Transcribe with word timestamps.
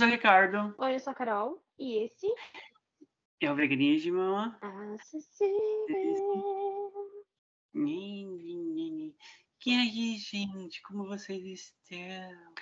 sou 0.00 0.08
o 0.08 0.10
Ricardo. 0.10 0.74
Oi, 0.78 0.94
eu 0.94 1.00
sou 1.00 1.10
a 1.10 1.14
Carol. 1.14 1.62
E 1.78 2.04
esse 2.04 2.26
é 3.38 3.52
o 3.52 3.54
Veganismo. 3.54 4.50
Que 9.58 9.76
aí, 9.76 10.16
gente? 10.16 10.80
Como 10.84 11.04
vocês 11.04 11.44
estão? 11.44 12.54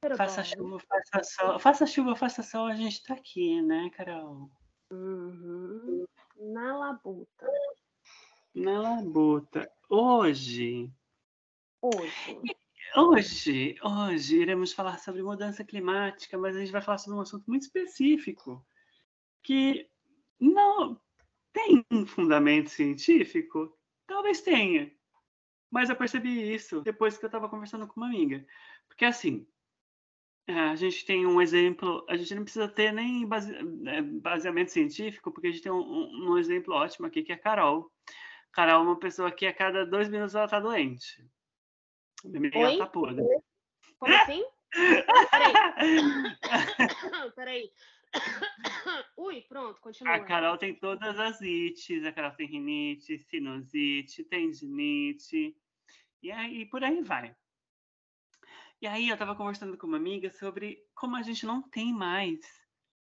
Tudo 0.00 0.16
faça 0.16 0.40
bom. 0.40 0.48
chuva, 0.48 0.80
faça 0.88 1.22
sol. 1.22 1.58
Faça 1.58 1.86
chuva, 1.86 2.16
faça 2.16 2.42
sol, 2.42 2.64
a 2.64 2.74
gente 2.74 3.02
tá 3.02 3.12
aqui, 3.12 3.60
né, 3.60 3.90
Carol? 3.90 4.50
Uhum. 4.90 6.06
Na 6.38 6.78
labuta. 6.78 7.46
Na 8.54 8.80
labuta. 8.80 9.70
Hoje. 9.90 10.90
Hoje. 11.82 12.56
Hoje, 12.94 13.76
hoje 13.82 14.36
iremos 14.40 14.72
falar 14.72 14.98
sobre 14.98 15.22
mudança 15.22 15.64
climática, 15.64 16.38
mas 16.38 16.56
a 16.56 16.60
gente 16.60 16.72
vai 16.72 16.80
falar 16.80 16.98
sobre 16.98 17.18
um 17.18 17.22
assunto 17.22 17.44
muito 17.46 17.62
específico 17.62 18.64
que 19.42 19.88
não 20.40 21.00
tem 21.52 21.84
um 21.90 22.06
fundamento 22.06 22.70
científico. 22.70 23.76
Talvez 24.06 24.40
tenha, 24.40 24.90
mas 25.70 25.90
eu 25.90 25.96
percebi 25.96 26.54
isso 26.54 26.80
depois 26.82 27.18
que 27.18 27.24
eu 27.24 27.28
estava 27.28 27.48
conversando 27.48 27.86
com 27.86 28.00
uma 28.00 28.06
amiga, 28.06 28.46
porque 28.88 29.04
assim 29.04 29.46
a 30.48 30.76
gente 30.76 31.04
tem 31.04 31.26
um 31.26 31.42
exemplo, 31.42 32.06
a 32.08 32.16
gente 32.16 32.34
não 32.34 32.44
precisa 32.44 32.68
ter 32.68 32.92
nem 32.92 33.26
base, 33.26 33.52
é, 33.86 34.00
baseamento 34.00 34.70
científico, 34.70 35.32
porque 35.32 35.48
a 35.48 35.50
gente 35.50 35.62
tem 35.62 35.72
um, 35.72 36.30
um, 36.30 36.38
exemplo 36.38 36.72
ótimo 36.72 37.06
aqui 37.06 37.22
que 37.24 37.32
é 37.32 37.34
a 37.34 37.38
Carol. 37.38 37.90
Carol 38.52 38.82
é 38.82 38.86
uma 38.86 38.98
pessoa 38.98 39.32
que 39.32 39.44
a 39.44 39.52
cada 39.52 39.84
dois 39.84 40.08
minutos 40.08 40.36
ela 40.36 40.44
está 40.44 40.60
doente. 40.60 41.28
Minha 42.24 42.78
tá 42.78 42.86
podre. 42.86 43.24
Como 43.98 44.14
assim? 44.14 44.44
Peraí. 45.30 45.52
Peraí. 47.34 47.72
Ui, 49.16 49.42
pronto, 49.42 49.80
continua. 49.80 50.14
A 50.14 50.24
Carol 50.24 50.58
tem 50.58 50.74
todas 50.74 51.18
as 51.18 51.40
ites, 51.40 52.04
a 52.04 52.12
Carol 52.12 52.32
tem 52.32 52.46
rinite, 52.46 53.18
sinusite, 53.18 54.24
tendinite, 54.24 55.56
e 56.22 56.30
aí 56.30 56.66
por 56.66 56.82
aí 56.82 57.02
vai. 57.02 57.34
E 58.80 58.86
aí 58.86 59.08
eu 59.08 59.16
tava 59.16 59.34
conversando 59.34 59.76
com 59.78 59.86
uma 59.86 59.96
amiga 59.96 60.30
sobre 60.30 60.84
como 60.94 61.16
a 61.16 61.22
gente 61.22 61.46
não 61.46 61.62
tem 61.62 61.92
mais 61.92 62.40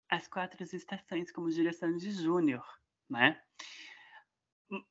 as 0.09 0.27
quatro 0.27 0.61
estações 0.63 1.31
como 1.31 1.49
direção 1.49 1.95
de 1.97 2.11
júnior, 2.11 2.65
né? 3.09 3.41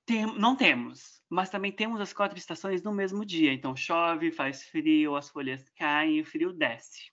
Tem, 0.06 0.26
não 0.38 0.56
temos, 0.56 1.20
mas 1.28 1.50
também 1.50 1.72
temos 1.72 2.00
as 2.00 2.12
quatro 2.12 2.38
estações 2.38 2.82
no 2.82 2.92
mesmo 2.92 3.24
dia. 3.24 3.52
Então 3.52 3.74
chove, 3.74 4.30
faz 4.30 4.62
frio, 4.64 5.16
as 5.16 5.28
folhas 5.28 5.68
caem 5.70 6.18
e 6.18 6.20
o 6.20 6.24
frio 6.24 6.52
desce. 6.52 7.12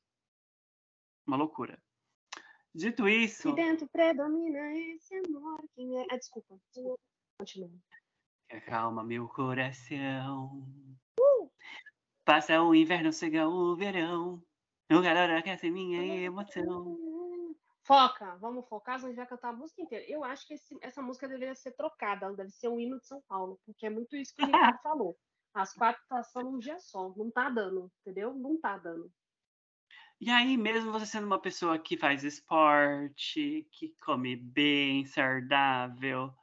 Uma 1.25 1.37
loucura. 1.37 1.81
Dito 2.73 3.07
isso. 3.07 3.49
E 3.49 3.55
dentro 3.55 3.87
predomina 3.89 4.73
esse 4.77 5.15
amor. 5.15 5.61
Quem 5.75 5.99
é... 5.99 6.05
Ah, 6.09 6.17
desculpa, 6.17 6.55
desculpa. 6.73 7.01
Continua. 7.37 7.71
Calma, 8.65 9.03
meu 9.03 9.27
coração. 9.27 10.67
Uh! 11.19 11.51
Passa 12.23 12.61
o 12.61 12.75
inverno, 12.75 13.11
chega 13.11 13.47
o 13.47 13.75
verão. 13.75 14.43
O 14.91 15.01
calor 15.01 15.31
aquece 15.31 15.71
minha 15.71 16.01
emoção. 16.21 17.10
Foca, 17.91 18.37
vamos 18.37 18.65
focar, 18.69 18.95
a 18.95 18.99
gente 18.99 19.17
vai 19.17 19.27
cantar 19.27 19.49
a 19.49 19.53
música 19.53 19.81
inteira. 19.81 20.05
Eu 20.07 20.23
acho 20.23 20.47
que 20.47 20.53
esse, 20.53 20.77
essa 20.79 21.01
música 21.01 21.27
deveria 21.27 21.53
ser 21.53 21.73
trocada, 21.73 22.25
ela 22.25 22.35
deve 22.37 22.49
ser 22.49 22.69
um 22.69 22.79
hino 22.79 22.97
de 22.97 23.05
São 23.05 23.21
Paulo, 23.27 23.59
porque 23.65 23.85
é 23.85 23.89
muito 23.89 24.15
isso 24.15 24.33
que 24.33 24.43
o 24.43 24.45
Ricardo 24.45 24.79
falou. 24.81 25.17
As 25.53 25.73
quatro 25.73 26.01
estações 26.01 26.45
num 26.45 26.57
dia 26.57 26.79
só, 26.79 27.13
não 27.17 27.29
tá 27.29 27.49
dando, 27.49 27.91
entendeu? 27.99 28.33
Não 28.33 28.57
tá 28.57 28.77
dando. 28.77 29.11
E 30.21 30.29
aí, 30.29 30.55
mesmo 30.55 30.93
você 30.93 31.05
sendo 31.05 31.27
uma 31.27 31.41
pessoa 31.41 31.77
que 31.77 31.97
faz 31.97 32.23
esporte, 32.23 33.67
que 33.73 33.93
come 33.99 34.37
bem, 34.37 35.05
saudável, 35.05 36.33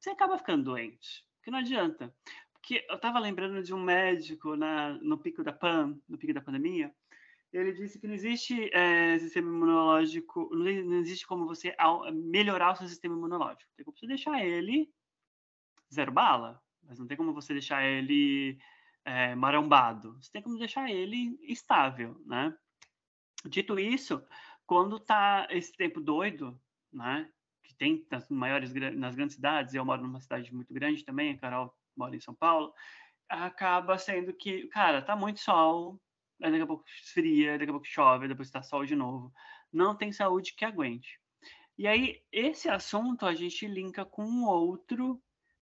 você 0.00 0.10
acaba 0.10 0.38
ficando 0.38 0.64
doente. 0.64 1.24
Porque 1.36 1.52
não 1.52 1.60
adianta. 1.60 2.12
Porque 2.52 2.84
eu 2.90 2.98
tava 2.98 3.20
lembrando 3.20 3.62
de 3.62 3.72
um 3.72 3.80
médico 3.80 4.56
na, 4.56 4.94
no 4.94 5.16
pico 5.16 5.44
da 5.44 5.52
pan, 5.52 5.96
no 6.08 6.18
pico 6.18 6.34
da 6.34 6.40
pandemia, 6.40 6.92
ele 7.56 7.72
disse 7.72 7.98
que 7.98 8.06
não 8.06 8.14
existe 8.14 8.70
é, 8.74 9.18
sistema 9.18 9.48
imunológico, 9.48 10.48
não, 10.54 10.98
existe 10.98 11.26
como 11.26 11.46
você 11.46 11.74
melhorar 12.12 12.72
o 12.72 12.76
seu 12.76 12.88
sistema 12.88 13.14
imunológico. 13.14 13.70
Tem 13.76 13.84
como 13.84 13.96
você 13.96 14.06
deixar 14.06 14.44
ele 14.44 14.92
zero 15.92 16.12
bala, 16.12 16.62
mas 16.82 16.98
não 16.98 17.06
tem 17.06 17.16
como 17.16 17.32
você 17.32 17.52
deixar 17.52 17.84
ele 17.84 18.58
é, 19.04 19.34
marombado. 19.34 20.16
Você 20.20 20.30
tem 20.30 20.42
como 20.42 20.58
deixar 20.58 20.90
ele 20.90 21.38
estável, 21.42 22.20
né? 22.26 22.56
Dito 23.44 23.78
isso, 23.78 24.24
quando 24.66 24.98
tá 24.98 25.46
esse 25.50 25.72
tempo 25.72 26.00
doido, 26.00 26.60
né? 26.92 27.30
Que 27.62 27.74
tem 27.74 28.06
nas 28.10 28.28
maiores 28.28 28.72
nas 28.94 29.14
grandes 29.14 29.36
cidades, 29.36 29.74
eu 29.74 29.84
moro 29.84 30.02
numa 30.02 30.20
cidade 30.20 30.52
muito 30.54 30.74
grande 30.74 31.04
também, 31.04 31.32
a 31.32 31.38
Carol 31.38 31.74
mora 31.96 32.14
em 32.14 32.20
São 32.20 32.34
Paulo, 32.34 32.74
acaba 33.28 33.98
sendo 33.98 34.32
que, 34.32 34.66
cara, 34.68 35.00
tá 35.02 35.16
muito 35.16 35.40
sol, 35.40 36.00
aí 36.42 36.50
daqui 36.50 36.62
a 36.62 36.66
pouco 36.66 36.84
esfria, 36.88 37.58
daqui 37.58 37.70
a 37.70 37.74
pouco 37.74 37.86
chove, 37.86 38.28
depois 38.28 38.48
está 38.48 38.62
sol 38.62 38.84
de 38.84 38.94
novo. 38.96 39.32
Não 39.72 39.96
tem 39.96 40.12
saúde 40.12 40.54
que 40.54 40.64
aguente. 40.64 41.20
E 41.78 41.86
aí, 41.86 42.22
esse 42.32 42.68
assunto 42.68 43.26
a 43.26 43.34
gente 43.34 43.66
linka 43.66 44.04
com 44.04 44.44
outro, 44.44 45.22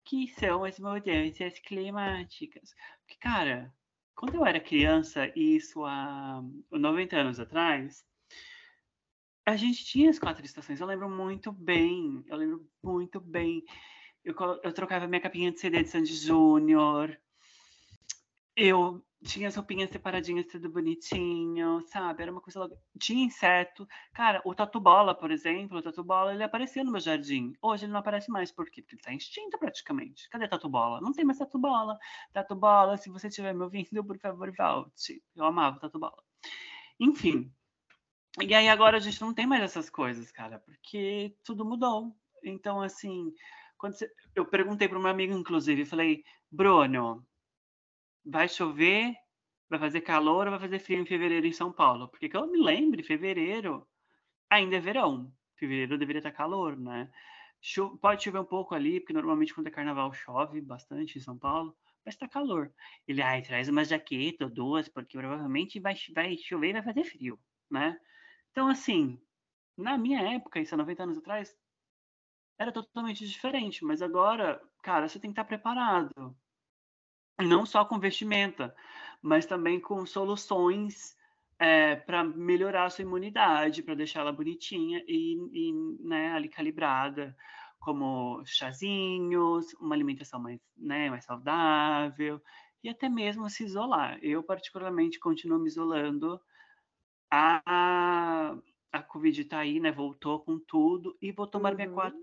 que 0.05 0.29
são 0.29 0.65
as 0.65 0.79
mudanças 0.79 1.59
climáticas. 1.59 2.75
Porque, 3.01 3.17
cara, 3.21 3.75
quando 4.15 4.37
eu 4.37 4.47
era 4.47 4.61
criança, 4.61 5.31
isso 5.37 5.85
há 5.85 6.43
90 6.71 7.17
anos 7.17 7.41
atrás, 7.41 8.05
a 9.45 9.57
gente 9.57 9.85
tinha 9.85 10.11
as 10.11 10.19
quatro 10.19 10.45
estações. 10.45 10.81
Eu 10.81 10.87
lembro 10.87 11.09
muito 11.11 11.53
bem, 11.53 12.25
eu 12.27 12.37
lembro 12.37 12.69
muito 12.83 13.21
bem. 13.21 13.65
Eu, 14.25 14.35
eu 14.63 14.73
trocava 14.73 15.07
minha 15.07 15.21
capinha 15.21 15.53
de 15.53 15.61
CD 15.61 15.83
de 15.83 15.89
Sandy 15.89 16.15
Júnior. 16.15 17.17
Eu 18.57 19.05
tinha 19.23 19.49
as 19.49 19.57
roupinhas 19.57 19.91
separadinhas, 19.91 20.47
tudo 20.47 20.71
bonitinho, 20.71 21.83
sabe? 21.89 22.23
Era 22.23 22.33
uma 22.33 22.41
coisa 22.41 22.61
logo... 22.61 22.79
Tinha 22.99 23.25
inseto. 23.25 23.87
Cara, 24.15 24.41
o 24.45 24.55
tatu-bola, 24.55 25.15
por 25.15 25.31
exemplo, 25.31 25.79
o 25.79 25.83
tatu-bola, 25.83 26.33
ele 26.33 26.43
aparecia 26.43 26.83
no 26.83 26.91
meu 26.91 27.01
jardim. 27.01 27.53
Hoje 27.61 27.85
ele 27.85 27.93
não 27.93 28.01
aparece 28.01 28.31
mais, 28.31 28.51
por 28.51 28.71
quê? 28.71 28.81
Porque 28.81 28.95
ele 28.95 29.03
tá 29.03 29.13
extinto 29.13 29.59
praticamente. 29.59 30.29
Cadê 30.31 30.49
tatu-bola? 30.49 31.01
Não 31.01 31.13
tem 31.13 31.25
mais 31.25 31.39
tatu-bola. 31.39 31.99
Tatu-bola, 32.33 32.97
se 32.97 33.11
você 33.11 33.29
estiver 33.29 33.55
me 33.55 33.63
ouvindo, 33.63 34.05
por 34.05 34.19
favor, 34.19 34.51
volte. 34.57 35.23
Eu 35.35 35.45
amava 35.45 35.81
tatu-bola. 35.81 36.23
Enfim. 36.99 37.53
E 38.41 38.55
aí 38.55 38.69
agora 38.69 38.97
a 38.97 39.01
gente 39.01 39.21
não 39.21 39.35
tem 39.35 39.47
mais 39.47 39.63
essas 39.63 39.91
coisas, 39.91 40.31
cara, 40.33 40.59
porque 40.61 41.35
tudo 41.45 41.65
mudou. 41.65 42.15
Então, 42.45 42.81
assim, 42.81 43.35
quando 43.77 43.95
você... 43.95 44.11
eu 44.35 44.47
perguntei 44.47 44.89
para 44.89 44.99
uma 44.99 45.11
amiga, 45.11 45.35
inclusive, 45.35 45.85
falei, 45.85 46.23
Bruno, 46.51 47.27
vai 48.27 48.49
chover, 48.49 49.15
vai 49.69 49.79
fazer 49.79 50.01
calor 50.01 50.47
ou 50.47 50.51
vai 50.51 50.61
fazer 50.61 50.79
frio 50.81 51.01
em 51.01 51.07
fevereiro 51.07 51.47
em 51.47 51.53
São 51.53 51.73
Paulo? 51.73 52.09
Porque 52.09 52.29
que 52.29 52.37
eu 52.37 52.47
me 52.51 52.59
lembre, 52.59 53.03
fevereiro 53.03 53.87
ainda 54.51 54.77
é 54.77 54.81
verão. 54.81 55.33
Fevereiro 55.57 55.99
deveria 55.99 56.19
estar 56.21 56.33
calor, 56.33 56.77
né? 56.77 57.11
Cho 57.61 57.97
pode 57.99 58.25
chover 58.25 58.41
um 58.41 58.45
pouco 58.45 58.75
ali, 58.75 59.01
porque 59.01 59.13
normalmente 59.13 59.55
quando 59.55 59.69
é 59.69 59.71
carnaval 59.71 60.13
chove 60.13 60.61
bastante 60.61 61.19
em 61.19 61.21
São 61.21 61.39
Paulo, 61.39 61.77
mas 62.05 62.15
está 62.15 62.29
calor. 62.29 62.73
Ele, 63.09 63.23
ai, 63.23 63.43
traz 63.43 63.69
uma 63.69 63.85
jaqueta 63.85 64.45
ou 64.45 64.51
duas, 64.51 64.89
porque 64.89 65.19
provavelmente 65.19 65.81
vai, 65.81 65.95
vai 66.15 66.37
chover 66.37 66.71
e 66.71 66.73
vai 66.75 66.83
fazer 66.83 67.05
frio, 67.05 67.39
né? 67.71 67.99
Então, 68.51 68.69
assim, 68.69 69.21
na 69.77 69.99
minha 69.99 70.21
época, 70.35 70.61
isso 70.61 70.75
há 70.75 70.79
90 70.79 71.03
anos 71.05 71.19
atrás, 71.19 71.57
era 72.59 72.73
totalmente 72.73 73.27
diferente, 73.27 73.85
mas 73.85 74.03
agora, 74.03 74.61
cara, 74.83 75.09
você 75.09 75.19
tem 75.19 75.31
que 75.31 75.33
estar 75.33 75.45
preparado 75.45 76.37
não 77.39 77.67
só 77.67 77.85
com 77.85 77.99
vestimenta, 77.99 78.75
mas 79.23 79.47
também 79.47 79.81
com 79.81 80.05
soluções 80.07 81.17
é, 81.59 81.93
eh, 81.93 81.97
para 81.97 82.25
melhorar 82.25 82.85
a 82.87 82.91
sua 82.91 83.03
imunidade, 83.03 83.83
para 83.83 83.95
deixá-la 83.95 84.33
bonitinha 84.33 85.03
e, 85.07 85.37
e 85.53 85.73
né, 86.01 86.33
ali 86.33 86.49
calibrada, 86.49 87.37
como 87.81 88.43
chazinhos, 88.45 89.73
uma 89.75 89.95
alimentação 89.95 90.41
mais, 90.41 90.61
né, 90.77 91.11
mais 91.11 91.25
saudável 91.25 92.41
e 92.83 92.89
até 92.89 93.09
mesmo 93.09 93.49
se 93.51 93.65
isolar. 93.65 94.19
Eu, 94.23 94.43
particularmente, 94.43 95.19
continuo 95.19 95.59
me 95.59 95.67
isolando. 95.69 96.41
A, 97.31 98.57
a 98.93 99.03
Covid 99.03 99.41
está 99.41 99.59
aí, 99.59 99.81
né? 99.81 99.91
Voltou 99.91 100.41
com 100.41 100.59
tudo 100.59 101.17
e 101.21 101.33
vou 101.33 101.47
tomar 101.47 101.71
uhum. 101.71 101.77
minha 101.77 101.91
quarta 101.91 102.19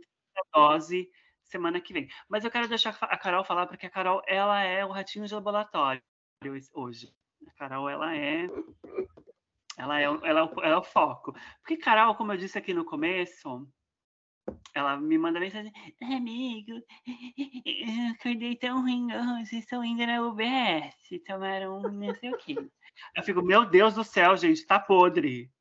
dose 0.54 1.10
semana 1.46 1.82
que 1.82 1.94
vem. 1.94 2.08
Mas 2.28 2.44
eu 2.44 2.52
quero 2.52 2.68
deixar 2.68 2.98
a 3.02 3.18
Carol 3.18 3.44
falar, 3.44 3.68
porque 3.68 3.86
a 3.86 3.90
Carol, 3.90 4.22
ela 4.28 4.62
é 4.62 4.86
o 4.86 4.92
ratinho 4.92 5.26
de 5.26 5.34
laboratório 5.34 6.02
hoje. 6.74 7.14
A 7.48 7.54
Carol, 7.54 7.90
ela 7.90 8.16
é... 8.16 8.48
Ela 9.78 10.00
é, 10.00 10.04
ela, 10.04 10.40
é 10.40 10.44
o, 10.44 10.64
ela 10.64 10.76
é 10.76 10.78
o 10.78 10.84
foco. 10.84 11.34
Porque 11.60 11.78
Carol, 11.78 12.16
como 12.16 12.32
eu 12.32 12.38
disse 12.38 12.58
aqui 12.58 12.74
no 12.74 12.86
começo, 12.86 13.68
ela 14.74 14.98
me 14.98 15.18
manda 15.18 15.40
mensagem, 15.40 15.72
amigo, 16.02 16.72
eu 17.66 18.12
acordei 18.14 18.56
tão 18.56 18.82
ruim 18.82 19.08
hoje, 19.14 19.58
estou 19.58 19.84
indo 19.84 20.06
na 20.06 20.22
UBS, 20.22 21.24
tomaram 21.26 21.78
um 21.78 21.92
não 21.92 22.16
sei 22.16 22.32
o 22.32 22.38
quê. 22.38 22.56
Eu 23.16 23.24
fico, 23.24 23.42
meu 23.42 23.66
Deus 23.66 23.96
do 23.96 24.04
céu, 24.04 24.36
gente, 24.36 24.66
tá 24.66 24.80
podre. 24.80 25.52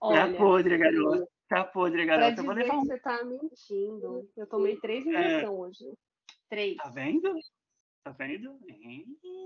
Olha, 0.00 0.32
tá 0.32 0.38
podre, 0.38 0.76
garoto. 0.76 1.28
Tá 1.48 1.64
podre, 1.64 2.06
garoto. 2.06 2.42
Pra 2.42 2.54
dizer 2.54 2.70
que 2.70 2.76
você 2.76 2.98
tá 3.00 3.24
mentindo. 3.24 4.28
Eu 4.36 4.46
tomei 4.46 4.76
três 4.76 5.06
injeções 5.06 5.42
é... 5.42 5.50
hoje. 5.50 5.98
Três. 6.48 6.76
Tá 6.76 6.88
vendo? 6.88 7.34
Tá 8.02 8.10
vendo? 8.10 8.58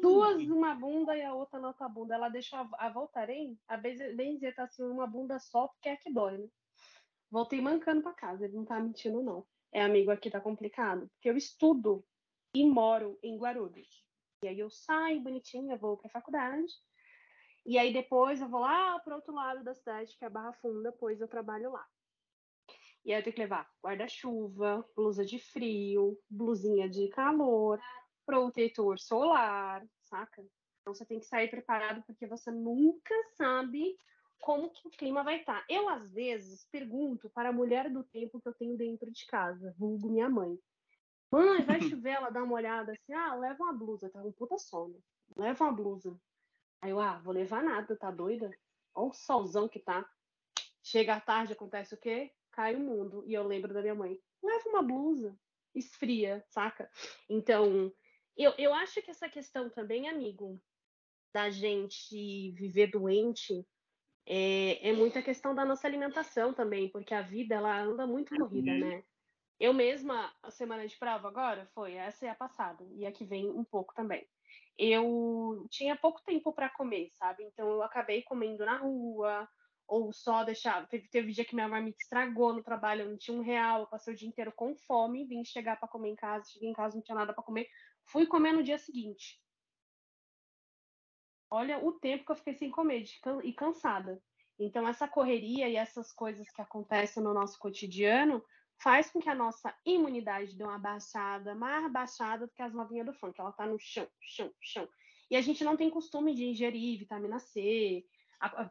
Duas 0.01 0.45
numa 0.47 0.75
bunda 0.75 1.17
e 1.17 1.23
a 1.23 1.35
outra 1.35 1.59
na 1.59 1.69
outra 1.69 1.89
bunda. 1.89 2.15
Ela 2.15 2.29
deixou 2.29 2.59
a, 2.59 2.69
a 2.79 2.89
Voltaren, 2.89 3.57
a 3.69 3.77
benzer 3.77 4.55
tá 4.55 4.65
assim, 4.65 4.85
uma 4.85 5.07
bunda 5.07 5.39
só, 5.39 5.69
porque 5.69 5.89
é 5.89 5.97
que 5.97 6.13
dói, 6.13 6.39
né? 6.39 6.49
Voltei 7.31 7.61
mancando 7.61 8.03
pra 8.03 8.13
casa. 8.13 8.45
Ele 8.45 8.57
não 8.57 8.65
tá 8.65 8.81
mentindo, 8.81 9.23
não. 9.23 9.47
É, 9.73 9.83
amigo, 9.83 10.11
aqui 10.11 10.31
tá 10.31 10.41
complicado. 10.41 11.09
Porque 11.15 11.29
eu 11.29 11.37
estudo 11.37 12.05
e 12.55 12.65
moro 12.65 13.19
em 13.23 13.37
Guarulhos. 13.37 14.05
E 14.43 14.49
aí 14.49 14.59
eu 14.59 14.71
saio 14.71 15.21
bonitinha, 15.21 15.77
vou 15.77 15.97
pra 15.97 16.09
faculdade. 16.11 16.73
E 17.69 17.77
aí 17.77 17.93
depois 17.93 18.41
eu 18.41 18.49
vou 18.49 18.61
lá 18.61 18.99
pro 19.01 19.17
outro 19.17 19.35
lado 19.35 19.63
da 19.63 19.75
cidade, 19.75 20.17
que 20.17 20.25
é 20.25 20.27
a 20.27 20.31
Barra 20.31 20.55
Funda, 20.55 20.91
depois 20.91 21.21
eu 21.21 21.29
trabalho 21.29 21.71
lá. 21.71 21.87
E 23.05 23.13
aí 23.13 23.21
eu 23.21 23.23
tenho 23.23 23.35
que 23.35 23.43
levar 23.43 23.69
guarda-chuva, 23.85 24.89
blusa 24.97 25.23
de 25.23 25.39
frio, 25.39 26.19
blusinha 26.31 26.89
de 26.89 27.09
calor, 27.09 27.79
protetor 28.25 28.99
solar, 28.99 29.87
saca? 30.05 30.43
Então 30.81 30.95
você 30.95 31.05
tem 31.05 31.21
que 31.21 31.27
sair 31.27 31.51
preparado 31.51 32.03
porque 32.07 32.27
você 32.27 32.51
nunca 32.51 33.15
sabe 33.37 33.99
como 34.41 34.71
que 34.71 34.89
o 34.89 34.91
clima 34.91 35.23
vai 35.23 35.41
estar. 35.41 35.61
Tá. 35.61 35.67
Eu, 35.69 35.91
às 35.91 36.11
vezes, 36.11 36.67
pergunto 36.73 37.29
para 37.29 37.51
a 37.51 37.53
mulher 37.53 37.91
do 37.91 38.03
tempo 38.03 38.41
que 38.41 38.49
eu 38.49 38.55
tenho 38.55 38.79
dentro 38.79 39.11
de 39.11 39.27
casa, 39.27 39.75
vulgo 39.77 40.09
minha 40.09 40.31
mãe. 40.31 40.59
Mãe, 41.31 41.67
vai 41.67 41.81
chover? 42.01 42.13
Ela 42.13 42.31
dá 42.31 42.43
uma 42.43 42.55
olhada 42.55 42.93
assim, 42.93 43.13
ah, 43.13 43.35
leva 43.35 43.63
uma 43.63 43.75
blusa, 43.75 44.09
tá 44.09 44.23
um 44.23 44.33
puta 44.33 44.57
sono. 44.57 44.99
Leva 45.37 45.65
uma 45.65 45.73
blusa. 45.75 46.19
Aí 46.81 46.91
eu, 46.91 47.01
ah, 47.01 47.19
vou 47.19 47.33
levar 47.33 47.63
nada, 47.63 47.97
tá 47.97 48.11
doida? 48.11 48.51
Olha 48.95 49.09
o 49.09 49.13
solzão 49.13 49.69
que 49.69 49.79
tá. 49.79 50.09
Chega 50.83 51.15
à 51.15 51.21
tarde, 51.21 51.53
acontece 51.53 51.95
o 51.95 51.99
quê? 51.99 52.33
Cai 52.53 52.75
o 52.75 52.81
mundo. 52.81 53.25
E 53.27 53.35
eu 53.35 53.47
lembro 53.47 53.75
da 53.75 53.83
minha 53.83 53.95
mãe, 53.95 54.19
leva 54.43 54.69
uma 54.69 54.83
blusa, 54.83 55.39
esfria, 55.75 56.45
saca? 56.49 56.91
Então, 57.29 57.93
eu, 58.37 58.55
eu 58.57 58.73
acho 58.73 59.03
que 59.03 59.11
essa 59.11 59.29
questão 59.29 59.69
também, 59.69 60.09
amigo, 60.09 60.61
da 61.33 61.51
gente 61.51 62.53
viver 62.53 62.89
doente, 62.89 63.67
é, 64.25 64.91
é 64.91 64.93
muita 64.93 65.23
questão 65.23 65.55
da 65.55 65.65
nossa 65.65 65.87
alimentação 65.87 66.53
também, 66.53 66.89
porque 66.89 67.15
a 67.15 67.23
vida 67.23 67.55
ela 67.55 67.81
anda 67.81 68.07
muito 68.07 68.37
corrida, 68.37 68.71
uhum. 68.71 68.79
né? 68.79 69.05
Eu 69.59 69.73
mesma, 69.73 70.33
a 70.43 70.51
semana 70.51 70.87
de 70.87 70.97
prova 70.97 71.27
agora 71.27 71.67
foi, 71.75 71.95
essa 71.95 72.27
é 72.27 72.29
a 72.29 72.35
passada, 72.35 72.87
e 72.93 73.05
a 73.05 73.11
que 73.11 73.25
vem 73.25 73.51
um 73.51 73.65
pouco 73.65 73.93
também. 73.93 74.29
Eu 74.79 75.67
tinha 75.71 75.97
pouco 75.97 76.23
tempo 76.25 76.53
para 76.53 76.69
comer, 76.69 77.11
sabe? 77.15 77.45
Então 77.45 77.69
eu 77.69 77.83
acabei 77.83 78.23
comendo 78.23 78.65
na 78.65 78.77
rua, 78.77 79.49
ou 79.87 80.13
só 80.13 80.45
deixar. 80.45 80.87
Teve, 80.89 81.09
teve 81.09 81.33
dia 81.33 81.45
que 81.45 81.55
minha 81.55 81.69
marmita 81.69 81.99
estragou 82.01 82.53
no 82.53 82.63
trabalho, 82.63 83.03
eu 83.03 83.11
não 83.11 83.19
tinha 83.19 83.37
um 83.37 83.43
real, 83.43 83.81
eu 83.81 83.87
passei 83.87 84.15
o 84.15 84.17
dia 84.17 84.29
inteiro 84.29 84.53
com 84.55 84.77
fome, 84.77 85.27
vim 85.27 85.45
chegar 85.45 85.79
para 85.79 85.89
comer 85.89 86.11
em 86.11 86.17
casa, 86.17 86.51
cheguei 86.53 86.69
em 86.69 86.75
casa, 86.75 86.95
não 86.95 87.03
tinha 87.03 87.17
nada 87.17 87.33
para 87.33 87.43
comer, 87.43 87.67
Fui 88.11 88.27
comer 88.27 88.53
no 88.53 88.63
dia 88.63 88.79
seguinte. 88.79 89.39
Olha 91.51 91.79
o 91.79 91.93
tempo 91.93 92.25
que 92.25 92.33
eu 92.33 92.37
fiquei 92.37 92.55
sem 92.55 92.71
comer 92.71 93.05
e 93.45 93.53
cansada. 93.53 94.23
Então, 94.59 94.89
essa 94.89 95.07
correria 95.07 95.69
e 95.69 95.77
essas 95.77 96.13
coisas 96.13 96.51
que 96.51 96.61
acontecem 96.61 97.23
no 97.23 97.35
nosso 97.35 97.59
cotidiano 97.59 98.43
faz 98.81 99.11
com 99.11 99.21
que 99.21 99.29
a 99.29 99.35
nossa 99.35 99.75
imunidade 99.85 100.57
dê 100.57 100.65
uma 100.65 100.79
baixada, 100.79 101.55
mais 101.55 101.91
baixada 101.91 102.47
do 102.47 102.53
que 102.53 102.63
as 102.63 102.73
novinhas 102.73 103.07
do 103.07 103.13
funk. 103.13 103.39
Ela 103.39 103.53
tá 103.53 103.67
no 103.67 103.79
chão, 103.79 104.07
chão, 104.21 104.53
chão. 104.61 104.89
E 105.31 105.37
a 105.37 105.41
gente 105.41 105.63
não 105.65 105.77
tem 105.77 105.91
costume 105.91 106.35
de 106.35 106.45
ingerir 106.45 106.99
vitamina 106.99 107.39
C, 107.39 108.05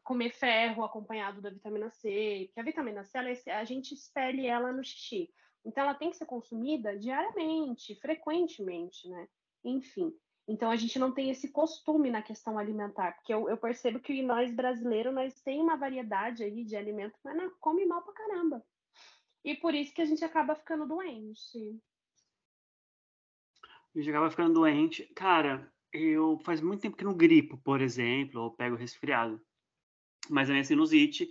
comer 0.03 0.31
ferro 0.31 0.83
acompanhado 0.83 1.41
da 1.41 1.49
vitamina 1.49 1.89
C, 1.89 2.45
porque 2.47 2.59
a 2.59 2.63
vitamina 2.63 3.03
C, 3.03 3.17
ela, 3.17 3.29
é, 3.29 3.55
a 3.55 3.63
gente 3.65 3.93
expele 3.93 4.47
ela 4.47 4.71
no 4.71 4.83
xixi. 4.83 5.29
Então, 5.65 5.83
ela 5.83 5.93
tem 5.93 6.09
que 6.09 6.17
ser 6.17 6.25
consumida 6.25 6.97
diariamente, 6.97 7.93
frequentemente, 7.95 9.09
né? 9.09 9.27
Enfim. 9.65 10.13
Então, 10.47 10.71
a 10.71 10.77
gente 10.77 10.97
não 10.97 11.13
tem 11.13 11.29
esse 11.29 11.51
costume 11.51 12.09
na 12.09 12.21
questão 12.21 12.57
alimentar, 12.57 13.11
porque 13.15 13.33
eu, 13.33 13.49
eu 13.49 13.57
percebo 13.57 13.99
que 13.99 14.23
nós 14.23 14.49
brasileiros, 14.55 15.13
nós 15.13 15.41
tem 15.41 15.59
uma 15.59 15.75
variedade 15.75 16.41
aí 16.43 16.63
de 16.63 16.77
alimentos, 16.77 17.19
mas 17.21 17.35
não 17.35 17.51
come 17.59 17.85
mal 17.85 18.01
pra 18.01 18.13
caramba. 18.13 18.65
E 19.47 19.55
por 19.55 19.73
isso 19.73 19.93
que 19.93 20.01
a 20.01 20.05
gente 20.05 20.25
acaba 20.25 20.55
ficando 20.55 20.85
doente. 20.85 21.81
A 23.95 23.97
gente 23.97 24.09
acaba 24.09 24.29
ficando 24.29 24.53
doente. 24.53 25.05
Cara, 25.15 25.71
eu 25.93 26.37
faz 26.43 26.59
muito 26.59 26.81
tempo 26.81 26.97
que 26.97 27.05
não 27.05 27.15
gripo, 27.15 27.57
por 27.57 27.79
exemplo, 27.79 28.41
ou 28.41 28.51
pego 28.51 28.75
resfriado. 28.75 29.41
Mas 30.29 30.49
a 30.49 30.51
minha 30.51 30.65
sinusite 30.65 31.29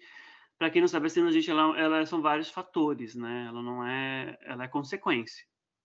para 0.59 0.71
quem 0.71 0.81
não 0.81 0.89
sabe, 0.89 1.07
a 1.07 1.11
sinusite 1.11 1.51
ela, 1.51 1.79
ela 1.79 2.07
são 2.07 2.23
vários 2.23 2.51
fatores, 2.51 3.15
né? 3.15 3.47
Ela 3.49 3.63
não 3.63 3.87
é, 3.87 4.39
ela 4.43 4.65
é 4.65 4.69
consequência, 4.69 5.45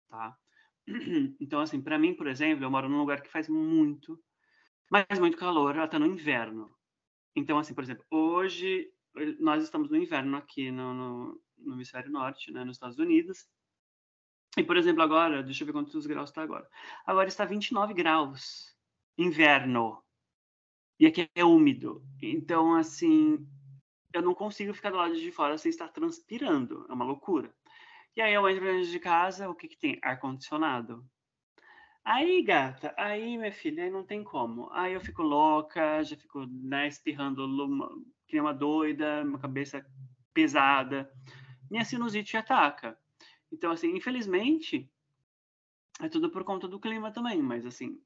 tá? 0.10 0.36
Então, 1.39 1.60
assim, 1.60 1.81
para 1.81 2.00
mim, 2.00 2.13
por 2.13 2.27
exemplo, 2.27 2.63
eu 2.63 2.72
moro 2.72 2.88
num 2.88 3.00
lugar 3.00 3.22
que 3.22 3.30
faz 3.30 3.50
muito, 3.50 4.18
mas 4.89 5.19
muito 5.19 5.38
calor, 5.38 5.77
até 5.77 6.00
no 6.00 6.06
inverno. 6.06 6.74
Então, 7.36 7.60
assim, 7.60 7.74
por 7.74 7.84
exemplo, 7.84 8.06
hoje 8.10 8.89
nós 9.39 9.63
estamos 9.63 9.89
no 9.89 9.98
inverno 9.98 10.38
aqui 10.38 10.72
no, 10.72 10.94
no, 10.94 11.42
no 11.62 11.74
hemisfério 11.74 12.12
norte, 12.12 12.52
né, 12.52 12.63
nos 12.63 12.78
Estados 12.78 12.98
Unidos. 12.98 13.48
E, 14.58 14.63
por 14.63 14.75
exemplo, 14.75 15.02
agora, 15.02 15.42
deixa 15.42 15.63
eu 15.63 15.66
ver 15.66 15.74
quantos 15.74 16.06
graus 16.06 16.30
está 16.30 16.42
agora. 16.42 16.69
Agora 17.06 17.28
está 17.28 17.46
29 17.46 17.94
graus, 17.94 18.75
inverno. 19.18 20.04
E 21.00 21.06
aqui 21.06 21.30
é 21.34 21.46
úmido. 21.46 22.04
Então, 22.22 22.75
assim, 22.75 23.48
eu 24.13 24.22
não 24.22 24.34
consigo 24.34 24.74
ficar 24.74 24.92
do 24.92 24.98
lado 24.98 25.16
de 25.16 25.31
fora 25.31 25.58
sem 25.58 25.69
estar 25.69 25.88
transpirando. 25.88 26.86
É 26.90 26.94
uma 26.94 27.06
loucura. 27.06 27.54
E 28.16 28.22
aí 28.22 28.34
eu 28.34 28.48
entro 28.50 28.66
dentro 28.66 28.92
de 28.92 29.00
casa, 29.00 29.50
o 29.50 29.56
que 29.56 29.69
que 29.69 29.78
tem? 29.78 29.98
Ar-condicionado. 30.02 31.06
Aí, 32.04 32.42
gata, 32.42 32.94
aí, 32.98 33.38
minha 33.38 33.52
filha, 33.52 33.84
aí 33.84 33.90
não 33.90 34.04
tem 34.04 34.24
como. 34.24 34.69
Aí 34.74 34.94
eu 34.94 35.02
fico 35.02 35.22
louca, 35.22 36.04
já 36.04 36.18
fico, 36.18 36.46
né, 36.48 36.88
espirrando 36.88 37.48
que 38.28 38.34
nem 38.34 38.42
uma 38.42 38.54
doida, 38.54 39.24
uma 39.24 39.40
cabeça 39.40 39.86
pesada. 40.34 41.10
Minha 41.72 41.86
sinusite 41.86 42.36
ataca. 42.36 42.98
Então, 43.50 43.72
assim, 43.72 43.96
infelizmente, 43.96 44.92
é 46.02 46.10
tudo 46.10 46.30
por 46.30 46.44
conta 46.44 46.68
do 46.68 46.82
clima 46.82 47.13
também, 47.13 47.42
mas 47.42 47.66
assim, 47.66 47.98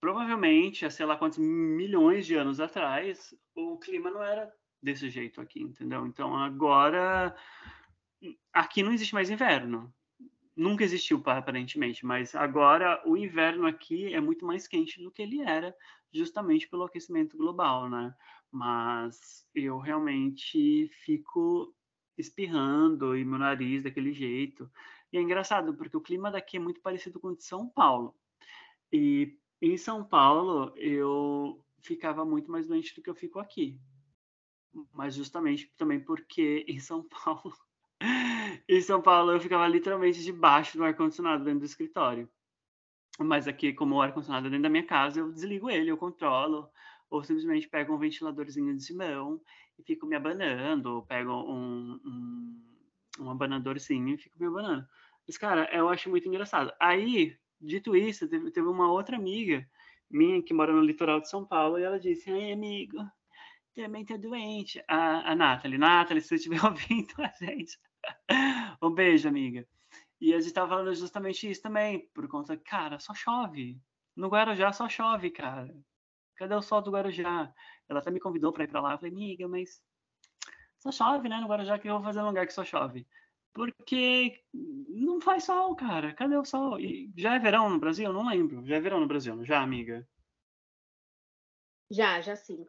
provavelmente, 0.00 0.86
há 0.86 0.90
sei 0.90 1.04
lá 1.04 1.14
quantos 1.14 1.36
milhões 1.36 2.26
de 2.26 2.34
anos 2.34 2.60
atrás, 2.60 3.34
o 3.54 3.76
clima 3.78 4.10
não 4.10 4.22
era 4.22 4.50
desse 4.82 5.10
jeito 5.10 5.38
aqui, 5.38 5.60
entendeu? 5.60 6.06
Então 6.06 6.34
agora 6.34 7.36
aqui 8.54 8.82
não 8.82 8.92
existe 8.92 9.12
mais 9.12 9.28
inverno. 9.28 9.92
Nunca 10.56 10.82
existiu 10.82 11.22
aparentemente, 11.26 12.06
mas 12.06 12.34
agora 12.34 13.02
o 13.04 13.18
inverno 13.18 13.66
aqui 13.66 14.14
é 14.14 14.20
muito 14.20 14.46
mais 14.46 14.66
quente 14.66 15.02
do 15.02 15.10
que 15.10 15.20
ele 15.20 15.42
era, 15.42 15.76
justamente 16.10 16.66
pelo 16.66 16.84
aquecimento 16.84 17.36
global, 17.36 17.90
né? 17.90 18.14
Mas 18.50 19.46
eu 19.54 19.78
realmente 19.78 20.88
fico 21.04 21.76
espirrando 22.18 23.16
e 23.16 23.24
meu 23.24 23.38
nariz 23.38 23.82
daquele 23.82 24.12
jeito. 24.12 24.70
E 25.12 25.18
é 25.18 25.22
engraçado, 25.22 25.74
porque 25.74 25.96
o 25.96 26.00
clima 26.00 26.30
daqui 26.30 26.56
é 26.56 26.60
muito 26.60 26.80
parecido 26.80 27.20
com 27.20 27.28
o 27.28 27.36
de 27.36 27.44
São 27.44 27.68
Paulo. 27.68 28.14
E 28.92 29.38
em 29.62 29.76
São 29.76 30.04
Paulo 30.04 30.72
eu 30.76 31.64
ficava 31.82 32.24
muito 32.24 32.50
mais 32.50 32.66
doente 32.66 32.94
do 32.94 33.02
que 33.02 33.10
eu 33.10 33.14
fico 33.14 33.38
aqui 33.38 33.80
mas 34.92 35.14
justamente 35.14 35.72
também 35.76 36.00
porque 36.00 36.64
em 36.68 36.78
São 36.78 37.02
Paulo, 37.02 37.54
em 38.68 38.80
São 38.80 39.00
Paulo 39.00 39.32
eu 39.32 39.40
ficava 39.40 39.66
literalmente 39.66 40.22
debaixo 40.22 40.76
do 40.76 40.84
ar 40.84 40.94
condicionado 40.94 41.44
dentro 41.44 41.60
do 41.60 41.66
escritório. 41.66 42.28
Mas 43.20 43.48
aqui, 43.48 43.72
como 43.72 43.96
o 43.96 44.00
ar 44.00 44.12
condicionado 44.12 44.46
é 44.46 44.50
dentro 44.50 44.62
da 44.62 44.68
minha 44.68 44.86
casa, 44.86 45.18
eu 45.18 45.32
desligo 45.32 45.68
ele, 45.68 45.90
eu 45.90 45.96
controlo, 45.96 46.70
ou 47.10 47.24
simplesmente 47.24 47.68
pego 47.68 47.92
um 47.92 47.98
ventiladorzinho 47.98 48.76
de 48.76 48.94
mão 48.94 49.40
e 49.78 49.82
fico 49.82 50.06
me 50.06 50.16
abanando, 50.16 51.04
pego 51.08 51.32
um, 51.32 52.00
um, 52.04 52.62
um 53.20 53.30
abanadorzinho 53.30 54.14
e 54.14 54.18
fico 54.18 54.36
me 54.38 54.46
abanando. 54.46 54.86
Mas, 55.26 55.38
cara, 55.38 55.68
eu 55.72 55.88
acho 55.88 56.10
muito 56.10 56.28
engraçado. 56.28 56.72
Aí, 56.80 57.36
dito 57.60 57.94
isso, 57.94 58.28
teve, 58.28 58.60
uma 58.60 58.90
outra 58.90 59.16
amiga 59.16 59.66
minha 60.10 60.42
que 60.42 60.54
mora 60.54 60.72
no 60.72 60.80
litoral 60.80 61.20
de 61.20 61.28
São 61.28 61.44
Paulo 61.44 61.78
e 61.78 61.82
ela 61.82 62.00
disse: 62.00 62.30
Ai, 62.30 62.52
amigo, 62.52 62.96
também 63.74 64.04
tá 64.04 64.16
doente. 64.16 64.82
A, 64.88 65.32
a 65.32 65.36
Nathalie. 65.36 65.78
Nathalie, 65.78 66.22
se 66.22 66.28
você 66.28 66.34
estiver 66.36 66.60
ouvindo 66.64 67.14
a 67.18 67.32
gente. 67.38 67.78
um 68.82 68.90
beijo, 68.90 69.28
amiga. 69.28 69.66
E 70.20 70.34
a 70.34 70.40
gente 70.40 70.52
tava 70.52 70.68
falando 70.68 70.92
justamente 70.94 71.48
isso 71.48 71.62
também, 71.62 72.08
por 72.12 72.26
conta, 72.26 72.56
cara, 72.56 72.98
só 72.98 73.14
chove. 73.14 73.80
No 74.16 74.28
Guarujá 74.28 74.72
só 74.72 74.88
chove, 74.88 75.30
cara. 75.30 75.72
Cadê 76.36 76.54
o 76.54 76.62
sol 76.62 76.82
do 76.82 76.90
Guarujá? 76.90 77.52
Ela 77.88 78.00
até 78.00 78.10
me 78.10 78.20
convidou 78.20 78.52
para 78.52 78.64
ir 78.64 78.68
para 78.68 78.80
lá. 78.80 78.92
Eu 78.92 78.98
falei, 78.98 79.12
amiga, 79.12 79.48
mas 79.48 79.82
só 80.78 80.92
chove, 80.92 81.28
né? 81.28 81.40
No 81.40 81.48
Guarujá, 81.48 81.78
que 81.78 81.88
eu 81.88 81.94
vou 81.94 82.02
fazer 82.02 82.20
num 82.20 82.28
lugar 82.28 82.46
que 82.46 82.52
só 82.52 82.64
chove. 82.64 83.06
Porque 83.52 84.44
não 84.88 85.20
faz 85.20 85.44
sol, 85.44 85.74
cara. 85.74 86.14
Cadê 86.14 86.36
o 86.36 86.44
sol? 86.44 86.78
E 86.78 87.12
já 87.16 87.34
é 87.34 87.38
verão 87.38 87.70
no 87.70 87.78
Brasil? 87.78 88.12
Não 88.12 88.28
lembro. 88.28 88.64
Já 88.66 88.76
é 88.76 88.80
verão 88.80 89.00
no 89.00 89.08
Brasil, 89.08 89.44
já, 89.44 89.60
amiga? 89.60 90.06
Já, 91.90 92.20
já 92.20 92.36
sim. 92.36 92.66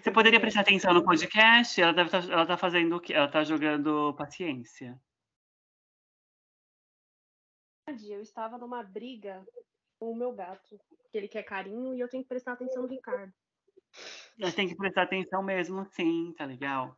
Você 0.00 0.10
poderia 0.10 0.40
prestar 0.40 0.62
atenção 0.62 0.94
no 0.94 1.04
podcast? 1.04 1.80
Ela 1.80 1.92
deve 1.92 2.10
tá, 2.10 2.18
ela 2.18 2.46
tá 2.46 2.56
fazendo 2.56 2.96
o 2.96 3.00
quê? 3.00 3.12
Ela 3.12 3.28
tá 3.28 3.44
jogando 3.44 4.14
paciência. 4.14 5.00
Eu 7.86 8.20
estava 8.20 8.58
numa 8.58 8.82
briga 8.82 9.46
com 9.98 10.10
o 10.12 10.16
meu 10.16 10.32
gato, 10.32 10.78
que 11.10 11.18
ele 11.18 11.28
quer 11.28 11.42
carinho 11.42 11.94
e 11.94 12.00
eu 12.00 12.08
tenho 12.08 12.22
que 12.22 12.28
prestar 12.28 12.52
atenção 12.52 12.82
no 12.82 12.88
Ricardo. 12.88 13.32
Tem 14.54 14.68
que 14.68 14.76
prestar 14.76 15.02
atenção 15.02 15.42
mesmo, 15.42 15.84
sim, 15.90 16.32
tá 16.36 16.44
legal. 16.44 16.96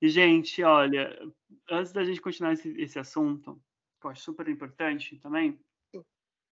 E, 0.00 0.08
gente, 0.08 0.62
olha, 0.62 1.18
antes 1.70 1.92
da 1.92 2.04
gente 2.04 2.20
continuar 2.20 2.52
esse, 2.52 2.68
esse 2.80 2.98
assunto, 2.98 3.60
que 4.00 4.06
eu 4.06 4.10
acho 4.10 4.22
super 4.22 4.48
importante 4.48 5.16
também, 5.18 5.58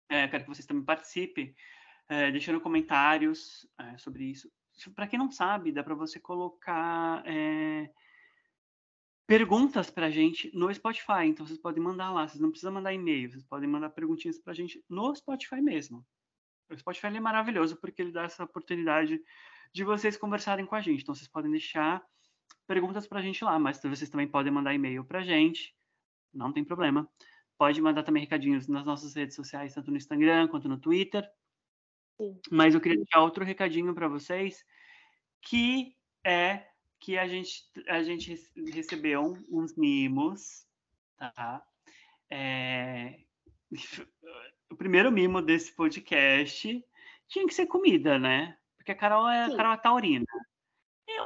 é, 0.08 0.28
quero 0.28 0.44
que 0.44 0.48
vocês 0.48 0.66
também 0.66 0.84
participem, 0.84 1.54
é, 2.08 2.30
deixando 2.30 2.60
comentários 2.60 3.66
é, 3.78 3.96
sobre 3.98 4.24
isso. 4.24 4.50
Para 4.94 5.06
quem 5.06 5.18
não 5.18 5.30
sabe, 5.30 5.72
dá 5.72 5.82
para 5.82 5.94
você 5.94 6.20
colocar 6.20 7.22
é, 7.26 7.90
perguntas 9.26 9.90
para 9.90 10.06
a 10.06 10.10
gente 10.10 10.54
no 10.54 10.72
Spotify. 10.72 11.24
Então, 11.24 11.46
vocês 11.46 11.58
podem 11.58 11.82
mandar 11.82 12.12
lá. 12.12 12.28
Vocês 12.28 12.40
não 12.40 12.50
precisam 12.50 12.72
mandar 12.72 12.92
e-mail. 12.92 13.30
Vocês 13.30 13.44
podem 13.44 13.68
mandar 13.68 13.90
perguntinhas 13.90 14.38
para 14.38 14.52
a 14.52 14.56
gente 14.56 14.84
no 14.88 15.14
Spotify 15.16 15.62
mesmo. 15.62 16.06
O 16.70 16.76
Spotify 16.76 17.06
é 17.06 17.20
maravilhoso 17.20 17.76
porque 17.76 18.02
ele 18.02 18.12
dá 18.12 18.24
essa 18.24 18.44
oportunidade 18.44 19.20
de 19.72 19.84
vocês 19.84 20.16
conversarem 20.16 20.66
com 20.66 20.74
a 20.74 20.80
gente. 20.80 21.02
Então, 21.02 21.14
vocês 21.14 21.28
podem 21.28 21.50
deixar 21.50 22.04
perguntas 22.66 23.06
para 23.06 23.20
a 23.20 23.22
gente 23.22 23.44
lá, 23.44 23.58
mas 23.58 23.80
vocês 23.82 24.10
também 24.10 24.28
podem 24.28 24.52
mandar 24.52 24.74
e-mail 24.74 25.04
para 25.04 25.20
a 25.20 25.22
gente. 25.22 25.74
Não 26.32 26.52
tem 26.52 26.64
problema. 26.64 27.08
Pode 27.58 27.80
mandar 27.80 28.02
também 28.02 28.22
recadinhos 28.22 28.68
nas 28.68 28.84
nossas 28.84 29.14
redes 29.14 29.34
sociais, 29.34 29.74
tanto 29.74 29.90
no 29.90 29.96
Instagram 29.96 30.48
quanto 30.48 30.68
no 30.68 30.78
Twitter. 30.78 31.26
Sim. 32.20 32.38
Mas 32.50 32.74
eu 32.74 32.80
queria 32.80 32.98
deixar 32.98 33.22
outro 33.22 33.44
recadinho 33.44 33.94
para 33.94 34.08
vocês, 34.08 34.64
que 35.40 35.96
é 36.24 36.66
que 36.98 37.16
a 37.18 37.26
gente, 37.26 37.62
a 37.88 38.02
gente 38.02 38.34
recebeu 38.72 39.36
uns 39.48 39.76
mimos, 39.76 40.66
tá? 41.16 41.64
É... 42.30 43.20
O 44.68 44.74
primeiro 44.74 45.12
mimo 45.12 45.40
desse 45.40 45.72
podcast 45.76 46.84
tinha 47.28 47.46
que 47.46 47.54
ser 47.54 47.66
comida, 47.66 48.18
né? 48.18 48.58
Porque 48.86 48.92
a 48.92 49.00
Carol 49.00 49.28
é, 49.28 49.46
a 49.46 49.56
Carol 49.56 49.72
é 49.72 49.76
taurina. 49.78 50.26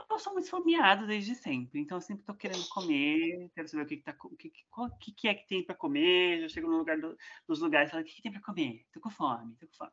Eu 0.08 0.18
sou 0.18 0.32
muito 0.32 0.46
esfomeado 0.46 1.06
desde 1.06 1.34
sempre, 1.34 1.78
então 1.78 1.98
eu 1.98 2.00
sempre 2.00 2.22
estou 2.22 2.34
querendo 2.34 2.66
comer, 2.70 3.50
quero 3.54 3.68
saber 3.68 3.82
o 3.82 3.86
que, 3.86 3.96
que, 3.98 4.02
tá, 4.02 4.16
o 4.24 4.36
que, 4.36 4.50
que, 4.98 5.12
que 5.12 5.28
é 5.28 5.34
que 5.34 5.46
tem 5.46 5.62
para 5.62 5.74
comer. 5.74 6.40
Já 6.40 6.48
chego 6.48 6.70
no 6.70 6.78
lugar 6.78 6.98
do, 6.98 7.14
dos 7.46 7.60
lugares 7.60 7.88
e 7.88 7.90
falo: 7.90 8.02
o 8.02 8.06
que, 8.06 8.14
que 8.14 8.22
tem 8.22 8.32
para 8.32 8.40
comer? 8.40 8.82
Estou 8.86 9.02
com 9.02 9.10
fome, 9.10 9.52
estou 9.52 9.68
com 9.68 9.74
fome. 9.74 9.90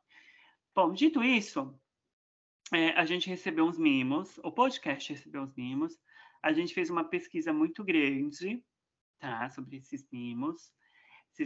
Bom, 0.73 0.93
dito 0.93 1.21
isso, 1.21 1.77
é, 2.73 2.91
a 2.91 3.03
gente 3.03 3.27
recebeu 3.27 3.65
uns 3.65 3.77
mimos, 3.77 4.37
o 4.45 4.51
podcast 4.51 5.11
recebeu 5.11 5.41
uns 5.41 5.53
mimos. 5.53 5.99
A 6.41 6.53
gente 6.53 6.73
fez 6.73 6.89
uma 6.89 7.03
pesquisa 7.03 7.51
muito 7.51 7.83
grande, 7.83 8.63
tá, 9.19 9.49
sobre 9.49 9.75
esses 9.75 10.07
mimos, 10.09 10.71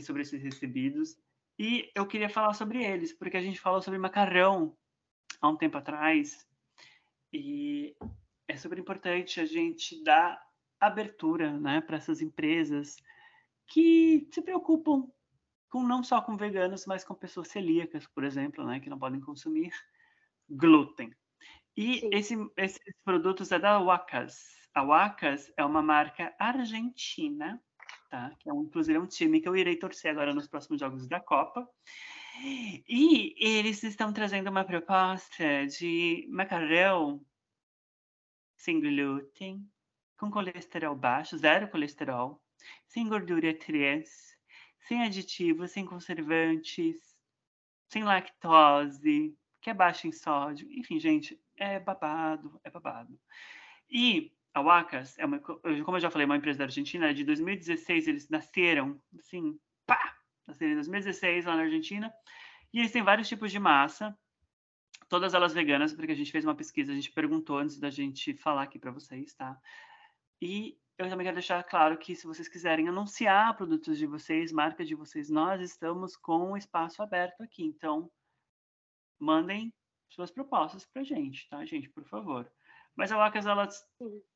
sobre 0.05 0.21
esses 0.21 0.39
recebidos. 0.39 1.17
E 1.57 1.91
eu 1.95 2.05
queria 2.05 2.29
falar 2.29 2.53
sobre 2.53 2.83
eles, 2.83 3.11
porque 3.11 3.37
a 3.37 3.41
gente 3.41 3.59
falou 3.59 3.81
sobre 3.81 3.97
macarrão 3.97 4.77
há 5.41 5.50
um 5.50 5.57
tempo 5.57 5.77
atrás. 5.77 6.48
E 7.33 7.95
é 8.48 8.55
super 8.55 8.77
importante 8.77 9.39
a 9.39 9.45
gente 9.45 10.03
dar 10.03 10.41
abertura 10.79 11.57
né, 11.60 11.81
para 11.81 11.98
essas 11.98 12.21
empresas 12.21 12.98
que 13.67 14.27
se 14.31 14.41
preocupam 14.41 15.07
com 15.69 15.83
não 15.83 16.03
só 16.03 16.21
com 16.21 16.36
veganos, 16.36 16.86
mas 16.86 17.03
com 17.03 17.15
pessoas 17.15 17.48
celíacas, 17.48 18.05
por 18.07 18.24
exemplo, 18.24 18.65
né, 18.65 18.79
que 18.79 18.89
não 18.89 19.00
podem 19.00 19.21
consumir 19.21 19.71
glúten. 20.50 21.15
E 21.77 22.10
esse, 22.13 22.36
esses 22.57 22.93
produtos 23.05 23.51
é 23.51 23.57
da 23.57 23.79
Wacas. 23.79 24.43
A 24.74 24.83
Wacas 24.83 25.51
é 25.55 25.63
uma 25.63 25.81
marca 25.81 26.36
argentina, 26.38 27.62
tá? 28.10 28.36
Que 28.39 28.50
é 28.50 28.53
um, 28.53 28.63
inclusive 28.63 28.98
é 28.98 29.01
um 29.01 29.07
time 29.07 29.39
que 29.39 29.48
eu 29.48 29.55
irei 29.55 29.77
torcer 29.77 30.12
agora 30.12 30.33
nos 30.33 30.48
próximos 30.48 30.81
jogos 30.81 31.07
da 31.07 31.21
Copa. 31.21 31.65
E 32.43 33.36
eles 33.38 33.83
estão 33.83 34.12
trazendo 34.12 34.50
uma 34.50 34.63
proposta 34.63 35.67
de 35.67 36.27
macarrão 36.29 37.24
sem 38.57 38.79
glúten, 38.79 39.67
com 40.17 40.31
colesterol 40.31 40.95
baixo, 40.95 41.38
zero 41.38 41.67
colesterol, 41.69 42.41
sem 42.88 43.07
gordura 43.07 43.53
trans, 43.53 44.38
sem 44.88 45.03
aditivos, 45.03 45.71
sem 45.71 45.86
conservantes, 45.86 46.98
sem 47.88 48.03
lactose, 48.03 49.36
que 49.62 49.69
é 49.69 49.74
baixo 49.74 50.07
em 50.07 50.12
sódio. 50.12 50.67
Enfim, 50.71 51.00
gente, 51.00 51.39
é 51.57 51.79
babado, 51.79 52.60
é 52.63 52.69
babado. 52.69 53.19
E 53.89 54.31
a 54.53 54.62
Wacas, 54.62 55.17
é 55.19 55.25
uma, 55.25 55.39
como 55.39 55.98
eu 55.98 56.00
já 56.00 56.10
falei, 56.10 56.25
uma 56.25 56.38
empresa 56.38 56.60
da 56.60 56.65
Argentina, 56.65 57.13
de 57.13 57.24
2016 57.24 58.07
eles 58.07 58.29
nasceram, 58.29 59.00
assim, 59.17 59.60
pá! 60.51 60.65
Nasceram 60.65 60.72
em 60.72 60.75
2016 60.75 61.46
lá 61.46 61.55
na 61.55 61.63
Argentina. 61.63 62.13
E 62.74 62.79
eles 62.79 62.91
têm 62.91 63.03
vários 63.03 63.27
tipos 63.27 63.51
de 63.51 63.60
massa, 63.60 64.17
todas 65.10 65.34
elas 65.34 65.53
veganas, 65.53 65.93
porque 65.93 66.12
a 66.12 66.15
gente 66.15 66.31
fez 66.31 66.46
uma 66.46 66.55
pesquisa, 66.55 66.91
a 66.91 66.96
gente 66.96 67.12
perguntou 67.12 67.58
antes 67.58 67.79
da 67.79 67.89
gente 67.89 68.34
falar 68.34 68.63
aqui 68.63 68.79
para 68.79 68.91
vocês, 68.91 69.34
tá? 69.34 69.60
E 70.41 70.77
eu 70.98 71.10
também 71.10 71.25
quero 71.25 71.36
deixar 71.36 71.62
claro 71.63 71.98
que 71.98 72.15
se 72.15 72.25
vocês 72.25 72.48
quiserem 72.48 72.88
anunciar 72.88 73.55
produtos 73.58 73.98
de 73.98 74.05
vocês, 74.05 74.51
marca 74.51 74.86
de 74.86 74.96
vocês, 74.96 75.29
nós 75.29 75.62
estamos 75.62 76.15
com 76.15 76.51
o 76.51 76.58
espaço 76.58 77.01
aberto 77.01 77.41
aqui. 77.43 77.63
Então, 77.63 78.10
mandem 79.20 79.74
suas 80.10 80.31
propostas 80.31 80.86
para 80.86 81.03
gente, 81.03 81.48
tá, 81.50 81.63
gente? 81.65 81.89
Por 81.89 82.05
favor. 82.05 82.51
Mas 82.95 83.12
a 83.12 83.17
Wacas, 83.17 83.45
ela, 83.45 83.67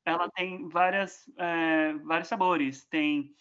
ela 0.04 0.30
tem 0.30 0.68
várias, 0.68 1.30
é, 1.38 1.92
vários 2.04 2.28
sabores. 2.28 2.84
Tem 2.86 3.34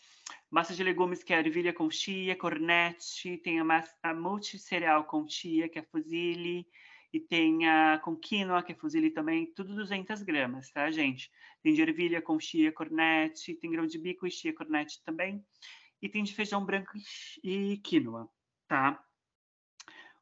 massa 0.52 0.74
de 0.74 0.84
legumes, 0.84 1.24
que 1.24 1.34
é 1.34 1.40
ervilha 1.40 1.74
com 1.74 1.90
chia, 1.90 2.36
cornete. 2.36 3.38
Tem 3.38 3.60
a, 3.60 3.64
massa, 3.64 3.96
a 4.04 4.14
multiscereal 4.14 5.06
com 5.06 5.28
chia, 5.28 5.70
que 5.70 5.80
é 5.80 5.84
fusilli 5.84 6.68
e 7.16 7.20
tem 7.22 7.66
a 7.66 7.98
com 8.04 8.14
quinoa, 8.14 8.62
que 8.62 8.74
é 8.74 8.76
fusilli 8.76 9.10
também, 9.10 9.46
tudo 9.54 9.74
200 9.74 10.22
gramas, 10.22 10.70
tá, 10.70 10.92
gente? 10.92 11.32
Tem 11.64 11.74
de 11.74 11.82
ervilha 11.82 12.22
com 12.22 12.38
chia, 12.38 12.74
cornete, 12.74 13.56
tem 13.56 13.72
grão 13.72 13.86
de 13.86 13.98
bico 13.98 14.28
e 14.28 14.32
chia, 14.32 14.54
cornete 14.54 15.02
também, 15.02 15.42
e 16.02 16.10
tem 16.10 16.26
de 16.26 16.36
feijão 16.36 16.66
branco 16.66 16.92
e 17.42 17.78
quinoa, 17.78 18.30
tá? 18.68 19.02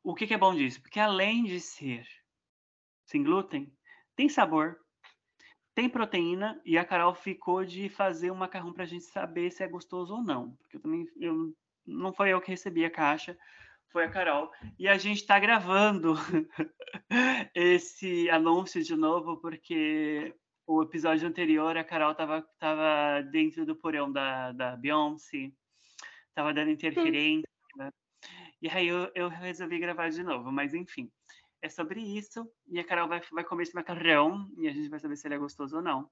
O 0.03 0.13
que, 0.13 0.27
que 0.27 0.35
é 0.35 0.37
bom 0.37 0.53
disso? 0.53 0.81
Porque 0.83 0.99
além 0.99 1.45
de 1.45 1.59
ser 1.59 2.05
sem 3.05 3.23
glúten, 3.23 3.75
tem 4.15 4.29
sabor, 4.29 4.77
tem 5.75 5.89
proteína, 5.89 6.61
e 6.65 6.77
a 6.77 6.85
Carol 6.85 7.13
ficou 7.13 7.65
de 7.65 7.89
fazer 7.89 8.31
um 8.31 8.35
macarrão 8.35 8.71
para 8.71 8.83
a 8.83 8.87
gente 8.87 9.05
saber 9.05 9.51
se 9.51 9.63
é 9.63 9.67
gostoso 9.67 10.15
ou 10.15 10.23
não, 10.23 10.51
porque 10.51 10.77
eu 10.77 10.81
também, 10.81 11.07
eu, 11.19 11.53
não 11.85 12.13
foi 12.13 12.29
eu 12.29 12.41
que 12.41 12.51
recebi 12.51 12.85
a 12.85 12.91
caixa, 12.91 13.37
foi 13.93 14.05
a 14.05 14.09
Carol. 14.09 14.51
E 14.79 14.87
a 14.87 14.97
gente 14.97 15.17
está 15.21 15.39
gravando 15.39 16.15
esse 17.53 18.29
anúncio 18.29 18.83
de 18.83 18.95
novo, 18.95 19.37
porque 19.37 20.35
o 20.65 20.81
episódio 20.81 21.27
anterior 21.27 21.77
a 21.77 21.83
Carol 21.83 22.11
estava 22.11 22.41
tava 22.57 23.21
dentro 23.31 23.65
do 23.65 23.75
porão 23.75 24.11
da, 24.11 24.51
da 24.51 24.75
Beyoncé, 24.75 25.51
estava 26.29 26.53
dando 26.53 26.71
interferência. 26.71 27.47
Né? 27.75 27.91
E 28.61 28.69
aí 28.69 28.87
eu, 28.87 29.11
eu 29.13 29.29
resolvi 29.29 29.77
gravar 29.79 30.09
de 30.09 30.23
novo, 30.23 30.51
mas 30.51 30.73
enfim, 30.73 31.11
é 31.63 31.69
sobre 31.69 32.01
isso. 32.01 32.47
E 32.67 32.79
a 32.79 32.83
Carol 32.83 33.07
vai, 33.07 33.21
vai 33.31 33.43
comer 33.43 33.63
esse 33.63 33.73
macarrão 33.73 34.47
e 34.57 34.67
a 34.67 34.71
gente 34.71 34.89
vai 34.89 34.99
saber 34.99 35.15
se 35.15 35.27
ele 35.27 35.35
é 35.35 35.39
gostoso 35.39 35.77
ou 35.77 35.81
não. 35.81 36.09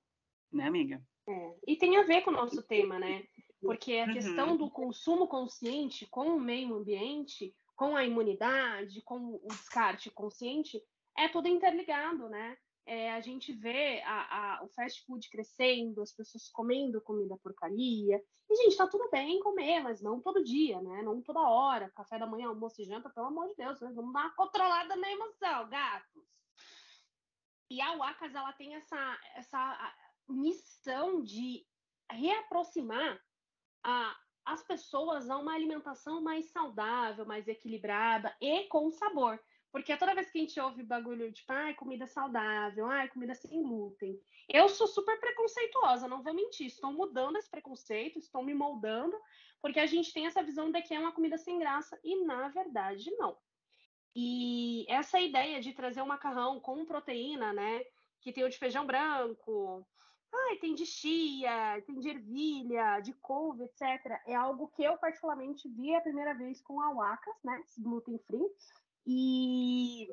Né, 0.52 0.66
amiga? 0.66 1.02
É. 1.28 1.56
E 1.68 1.76
tem 1.78 1.98
a 1.98 2.04
ver 2.04 2.22
com 2.24 2.32
o 2.32 2.34
nosso 2.34 2.62
tema, 2.64 2.98
né? 2.98 3.24
Porque 3.62 3.94
a 3.98 4.12
questão 4.12 4.52
uhum. 4.52 4.58
do 4.58 4.70
consumo 4.70 5.28
consciente 5.28 6.08
com 6.08 6.36
o 6.36 6.40
meio 6.40 6.76
ambiente 6.76 7.54
com 7.82 7.96
a 7.96 8.06
imunidade, 8.06 9.02
com 9.02 9.42
o 9.44 9.48
descarte 9.48 10.12
consciente, 10.12 10.80
é 11.18 11.28
tudo 11.28 11.48
interligado, 11.48 12.30
né? 12.30 12.56
É, 12.86 13.12
a 13.14 13.22
gente 13.22 13.54
vê 13.54 14.02
a, 14.02 14.58
a, 14.60 14.64
o 14.64 14.68
fast 14.70 15.06
food 15.06 15.30
crescendo, 15.30 16.02
as 16.02 16.12
pessoas 16.12 16.50
comendo 16.50 17.02
comida 17.02 17.38
porcaria. 17.38 18.22
E, 18.50 18.56
gente, 18.56 18.76
tá 18.76 18.88
tudo 18.88 19.10
bem 19.10 19.40
comer, 19.40 19.82
mas 19.82 20.02
não 20.02 20.20
todo 20.20 20.44
dia, 20.44 20.82
né? 20.82 21.02
Não 21.04 21.22
toda 21.22 21.40
hora. 21.40 21.92
Café 21.92 22.18
da 22.18 22.26
manhã, 22.26 22.48
almoço 22.48 22.82
e 22.82 22.86
janta, 22.86 23.10
pelo 23.10 23.28
amor 23.28 23.48
de 23.50 23.56
Deus, 23.56 23.80
né? 23.80 23.92
Vamos 23.94 24.14
dar 24.14 24.22
uma 24.22 24.36
controlada 24.36 24.96
na 24.96 25.12
emoção, 25.12 25.70
gatos. 25.70 26.24
E 27.70 27.80
a 27.80 27.96
Wacas, 27.96 28.36
ela 28.36 28.52
tem 28.54 28.76
essa, 28.76 29.20
essa 29.36 29.96
missão 30.28 31.24
de 31.24 31.66
reaproximar 32.12 33.18
a, 33.84 34.18
as 34.46 34.64
pessoas 34.64 35.30
a 35.30 35.38
uma 35.38 35.54
alimentação 35.54 36.22
mais 36.22 36.52
saudável, 36.52 37.26
mais 37.26 37.48
equilibrada 37.48 38.36
e 38.42 38.64
com 38.66 38.92
sabor. 38.92 39.40
Porque 39.72 39.96
toda 39.96 40.14
vez 40.14 40.30
que 40.30 40.38
a 40.38 40.42
gente 40.42 40.60
ouve 40.60 40.84
bagulho 40.84 41.28
de 41.28 41.36
tipo, 41.36 41.54
ai, 41.54 41.74
comida 41.74 42.06
saudável, 42.06 42.88
ai, 42.88 43.08
comida 43.08 43.34
sem 43.34 43.64
glúten, 43.64 44.20
eu 44.50 44.68
sou 44.68 44.86
super 44.86 45.18
preconceituosa, 45.20 46.08
não 46.08 46.22
vou 46.22 46.34
mentir. 46.34 46.68
Estou 46.68 46.92
mudando 46.92 47.38
esse 47.38 47.50
preconceito, 47.50 48.20
estou 48.20 48.44
me 48.44 48.54
moldando, 48.54 49.18
porque 49.62 49.80
a 49.80 49.86
gente 49.86 50.14
tem 50.14 50.26
essa 50.26 50.44
visão 50.44 50.72
de 50.72 50.82
que 50.82 50.94
é 50.94 51.00
uma 51.00 51.14
comida 51.14 51.38
sem 51.38 51.58
graça, 51.58 51.98
e 52.04 52.24
na 52.26 52.50
verdade 52.50 53.10
não. 53.12 53.38
E 54.14 54.86
essa 54.90 55.22
ideia 55.22 55.62
de 55.62 55.72
trazer 55.72 56.02
o 56.02 56.04
um 56.04 56.08
macarrão 56.08 56.60
com 56.60 56.86
proteína, 56.86 57.54
né? 57.54 57.82
que 58.22 58.32
tem 58.32 58.44
o 58.44 58.50
de 58.50 58.58
feijão 58.58 58.86
branco, 58.86 59.86
ai, 60.34 60.58
tem 60.58 60.74
de 60.74 60.86
chia, 60.86 61.82
tem 61.86 62.00
de 62.00 62.10
ervilha, 62.10 63.00
de 63.02 63.14
couve, 63.14 63.64
etc. 63.64 63.82
É 64.28 64.36
algo 64.36 64.68
que 64.70 64.84
eu 64.84 64.98
particularmente 64.98 65.68
vi 65.68 65.94
a 65.96 66.02
primeira 66.02 66.34
vez 66.34 66.62
com 66.62 66.80
a 66.80 66.94
Wacas, 66.94 67.36
né, 67.44 67.62
gluten 67.80 68.20
free, 68.20 68.48
e 69.06 70.08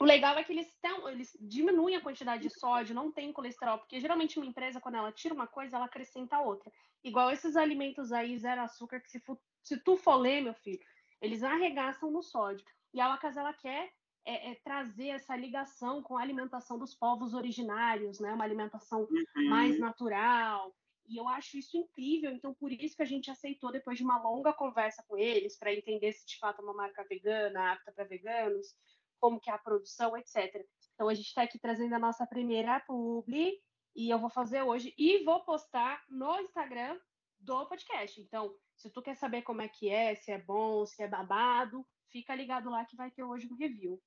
o 0.00 0.04
legal 0.04 0.36
é 0.36 0.44
que 0.44 0.52
eles, 0.52 0.74
tão, 0.80 1.08
eles 1.08 1.36
diminuem 1.40 1.96
a 1.96 2.00
quantidade 2.00 2.42
de 2.42 2.58
sódio, 2.58 2.94
não 2.94 3.12
tem 3.12 3.32
colesterol, 3.32 3.78
porque 3.78 4.00
geralmente 4.00 4.38
uma 4.38 4.46
empresa, 4.46 4.80
quando 4.80 4.96
ela 4.96 5.12
tira 5.12 5.34
uma 5.34 5.46
coisa, 5.46 5.76
ela 5.76 5.86
acrescenta 5.86 6.40
outra. 6.40 6.70
Igual 7.02 7.30
esses 7.30 7.56
alimentos 7.56 8.12
aí, 8.12 8.36
zero 8.38 8.62
açúcar, 8.62 9.00
que 9.00 9.10
se, 9.10 9.22
se 9.62 9.78
tu 9.78 9.96
for 9.96 10.16
ler, 10.16 10.42
meu 10.42 10.54
filho, 10.54 10.80
eles 11.20 11.42
arregaçam 11.42 12.10
no 12.10 12.22
sódio. 12.22 12.64
E 12.92 13.00
a 13.00 13.08
Wacas, 13.08 13.36
ela 13.36 13.52
quer 13.52 13.92
é, 14.24 14.52
é, 14.52 14.54
trazer 14.56 15.08
essa 15.08 15.36
ligação 15.36 16.02
com 16.02 16.16
a 16.16 16.22
alimentação 16.22 16.78
dos 16.78 16.94
povos 16.94 17.34
originários, 17.34 18.20
né? 18.20 18.32
Uma 18.32 18.44
alimentação 18.44 19.06
uhum. 19.10 19.48
mais 19.48 19.78
natural. 19.78 20.74
E 21.06 21.16
eu 21.16 21.28
acho 21.28 21.58
isso 21.58 21.76
incrível. 21.76 22.32
Então, 22.32 22.54
por 22.54 22.72
isso 22.72 22.96
que 22.96 23.02
a 23.02 23.06
gente 23.06 23.30
aceitou, 23.30 23.70
depois 23.70 23.98
de 23.98 24.04
uma 24.04 24.20
longa 24.22 24.52
conversa 24.52 25.02
com 25.06 25.16
eles, 25.16 25.58
para 25.58 25.72
entender 25.72 26.12
se 26.12 26.26
de 26.26 26.38
fato 26.38 26.60
é 26.60 26.64
uma 26.64 26.74
marca 26.74 27.04
vegana, 27.04 27.72
apta 27.72 27.92
para 27.92 28.04
veganos, 28.04 28.74
como 29.20 29.40
que 29.40 29.50
é 29.50 29.52
a 29.52 29.58
produção, 29.58 30.16
etc. 30.16 30.66
Então, 30.94 31.08
a 31.08 31.14
gente 31.14 31.26
está 31.26 31.42
aqui 31.42 31.58
trazendo 31.58 31.94
a 31.94 31.98
nossa 31.98 32.26
primeira 32.26 32.80
publi, 32.80 33.60
e 33.94 34.10
eu 34.10 34.18
vou 34.18 34.30
fazer 34.30 34.62
hoje, 34.62 34.94
e 34.98 35.22
vou 35.24 35.44
postar 35.44 36.02
no 36.08 36.40
Instagram 36.40 36.98
do 37.38 37.66
podcast. 37.66 38.20
Então, 38.20 38.54
se 38.76 38.90
tu 38.90 39.02
quer 39.02 39.14
saber 39.14 39.42
como 39.42 39.62
é 39.62 39.68
que 39.68 39.88
é, 39.88 40.14
se 40.14 40.32
é 40.32 40.38
bom, 40.38 40.84
se 40.86 41.02
é 41.02 41.08
babado, 41.08 41.86
fica 42.10 42.34
ligado 42.34 42.70
lá 42.70 42.84
que 42.84 42.96
vai 42.96 43.10
ter 43.10 43.22
hoje 43.22 43.48
um 43.50 43.56
review. 43.56 44.00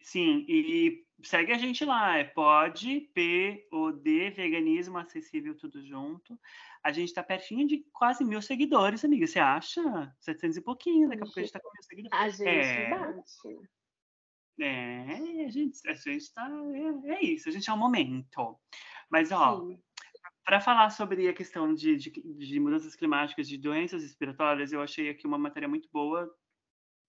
Sim, 0.00 0.44
e 0.48 1.04
segue 1.22 1.52
a 1.52 1.58
gente 1.58 1.84
lá, 1.84 2.16
é 2.16 2.24
pod, 2.24 3.00
P, 3.12 3.66
O, 3.72 3.90
D, 3.90 4.30
veganismo 4.30 4.98
acessível, 4.98 5.56
tudo 5.56 5.84
junto. 5.84 6.38
A 6.82 6.92
gente 6.92 7.12
tá 7.12 7.22
pertinho 7.22 7.66
de 7.66 7.84
quase 7.92 8.24
mil 8.24 8.40
seguidores, 8.40 9.04
amiga, 9.04 9.26
você 9.26 9.38
acha? 9.38 9.82
700 10.20 10.56
e 10.56 10.60
pouquinho, 10.60 11.08
daqui 11.08 11.22
a 11.22 11.24
pouco 11.24 11.40
a 11.40 11.42
gente 11.42 11.52
tá 11.52 11.60
com 11.60 11.70
mil 11.72 11.82
seguidores. 11.82 12.16
A 12.16 12.28
gente 12.28 12.48
é... 12.48 12.90
bate. 12.90 13.68
É, 14.60 15.44
a 15.44 15.50
gente, 15.50 15.88
a 15.88 15.94
gente 15.94 16.32
tá. 16.32 16.50
É, 17.04 17.14
é, 17.14 17.24
isso, 17.24 17.48
a 17.48 17.52
gente 17.52 17.70
é 17.70 17.72
um 17.72 17.76
momento. 17.76 18.58
Mas, 19.08 19.30
ó, 19.30 19.68
para 20.44 20.60
falar 20.60 20.90
sobre 20.90 21.28
a 21.28 21.32
questão 21.32 21.72
de, 21.74 21.96
de, 21.96 22.10
de, 22.10 22.58
mudanças 22.60 22.96
climáticas, 22.96 23.48
de 23.48 23.56
doenças 23.56 24.02
respiratórias, 24.02 24.72
eu 24.72 24.82
achei 24.82 25.10
aqui 25.10 25.26
uma 25.26 25.38
matéria 25.38 25.68
muito 25.68 25.88
boa 25.92 26.28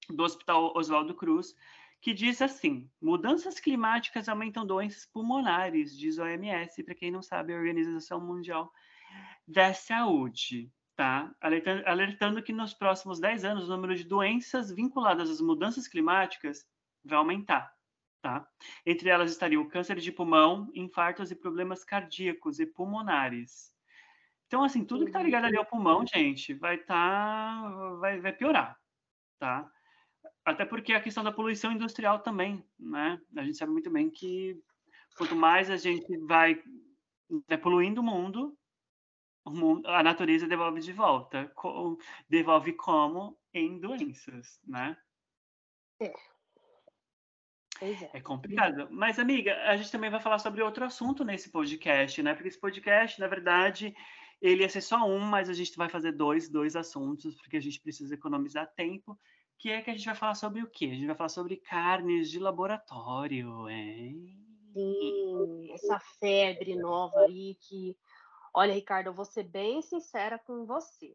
do 0.10 0.24
Hospital 0.24 0.74
Oswaldo 0.75 1.15
Cruz, 1.15 1.55
que 2.01 2.13
diz 2.13 2.41
assim: 2.41 2.89
mudanças 3.01 3.60
climáticas 3.60 4.29
aumentam 4.29 4.65
doenças 4.65 5.06
pulmonares, 5.06 5.98
diz 5.98 6.20
a 6.20 6.24
OMS, 6.24 6.84
para 6.84 6.96
quem 6.96 7.12
não 7.12 7.22
sabe, 7.22 7.53
a 7.53 7.58
Organização 7.58 8.20
Mundial 8.20 8.72
da 9.48 9.74
Saúde. 9.74 10.72
Tá? 10.96 11.34
Alertando, 11.86 12.44
que 12.44 12.51
nos 12.51 12.74
próximos 12.74 13.22
10 13.22 13.46
anos 13.46 13.70
o 13.70 13.72
número 13.72 13.96
de 13.96 14.03
doenças 14.03 14.70
vinculadas 14.70 15.29
às 15.29 15.39
mudanças 15.39 15.88
climáticas 15.88 16.68
vai 17.06 17.18
aumentar. 17.18 17.74
Tá? 18.22 18.46
Entre 18.86 19.08
elas 19.08 19.32
estaria 19.32 19.60
o 19.62 19.70
câncer 19.70 19.96
de 19.96 20.12
pulmão, 20.12 20.70
infartos 20.75 21.32
e 21.32 21.36
problemas 21.36 21.86
cardíacos 21.86 22.60
e 22.60 22.65
pulmonares. 22.65 23.74
Então, 24.48 24.62
assim, 24.62 24.84
tudo 24.84 25.06
que 25.06 25.10
está 25.10 25.24
ligado 25.24 25.46
ali 25.46 25.56
ao 25.56 25.65
pulmão, 25.65 26.06
gente, 26.06 26.53
vai 26.53 26.77
tá, 26.77 27.96
vai, 28.00 28.20
vai 28.20 28.34
piorar, 28.34 28.77
tá? 29.38 29.72
Até 30.46 30.65
porque 30.65 30.93
a 30.93 31.01
questão 31.01 31.24
da 31.24 31.31
poluição 31.31 31.72
industrial 31.72 32.19
também, 32.19 32.63
né? 32.80 33.21
A 33.36 33.43
gente 33.43 33.58
sabe 33.58 33.71
muito 33.71 33.89
bem 33.89 34.10
que 34.10 34.60
quanto 35.17 35.36
mais 35.36 35.69
a 35.69 35.78
gente 35.78 36.17
vai 36.19 36.62
né, 37.47 37.58
poluindo 37.58 38.02
o 38.02 38.04
mundo, 38.04 38.58
o 39.45 39.52
mundo, 39.52 39.88
a 39.88 40.02
natureza 40.02 40.47
devolve 40.47 40.82
de 40.82 40.93
volta. 40.93 41.52
devolve 42.28 42.73
como? 42.73 43.38
Em 43.54 43.80
doenças, 43.80 44.60
né? 44.65 44.95
É. 45.99 46.13
É. 47.82 48.17
é 48.17 48.21
complicado. 48.21 48.88
Mas, 48.91 49.19
amiga, 49.19 49.56
a 49.63 49.75
gente 49.78 49.91
também 49.91 50.10
vai 50.10 50.19
falar 50.19 50.39
sobre 50.39 50.62
outro 50.62 50.86
assunto 50.86 51.23
nesse 51.23 51.49
podcast, 51.49 52.21
né? 52.21 52.34
Porque 52.34 52.49
esse 52.49 52.60
podcast, 52.60 53.19
na 53.19 53.28
verdade, 53.28 53.95
ele 54.41 54.63
ia 54.63 54.69
ser 54.69 54.82
só 54.82 55.06
um, 55.08 55.19
mas 55.19 55.49
a 55.49 55.54
gente 55.54 55.75
vai 55.78 55.89
fazer 55.89 56.12
dois, 56.12 56.49
dois 56.49 56.75
assuntos, 56.75 57.36
porque 57.36 57.58
a 57.58 57.62
gente 57.62 57.80
precisa 57.80 58.13
economizar 58.13 58.71
tempo 58.75 59.17
que 59.60 59.69
é 59.69 59.82
que 59.82 59.91
a 59.91 59.93
gente 59.93 60.06
vai 60.06 60.15
falar 60.15 60.36
sobre 60.36 60.63
o 60.63 60.69
quê? 60.69 60.86
A 60.86 60.93
gente 60.95 61.06
vai 61.06 61.15
falar 61.15 61.30
sobre 61.30 61.58
carnes 61.58 62.32
de 62.32 62.39
laboratório, 62.39 63.69
hein? 63.69 64.34
Sim, 64.74 65.72
essa 65.74 66.00
febre 66.00 66.76
nova 66.76 67.19
aí 67.26 67.56
que... 67.56 67.98
Olha, 68.54 68.74
Ricardo, 68.74 69.08
eu 69.08 69.13
vou 69.13 69.26
ser 69.26 69.43
bem 69.43 69.82
sincera 69.82 70.39
com 70.39 70.65
você. 70.65 71.13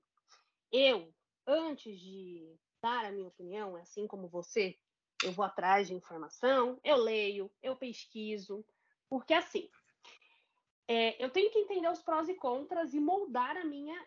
Eu, 0.70 1.12
antes 1.46 1.98
de 1.98 2.54
dar 2.82 3.06
a 3.06 3.10
minha 3.10 3.28
opinião, 3.28 3.76
assim 3.76 4.06
como 4.06 4.28
você, 4.28 4.78
eu 5.22 5.32
vou 5.32 5.44
atrás 5.44 5.88
de 5.88 5.94
informação, 5.94 6.78
eu 6.84 6.96
leio, 6.96 7.50
eu 7.62 7.74
pesquiso, 7.74 8.62
porque 9.08 9.32
assim, 9.32 9.70
é, 10.86 11.22
eu 11.24 11.30
tenho 11.30 11.50
que 11.50 11.58
entender 11.58 11.90
os 11.90 12.02
prós 12.02 12.28
e 12.28 12.34
contras 12.34 12.92
e 12.92 13.00
moldar 13.00 13.56
a 13.56 13.64
minha 13.64 13.98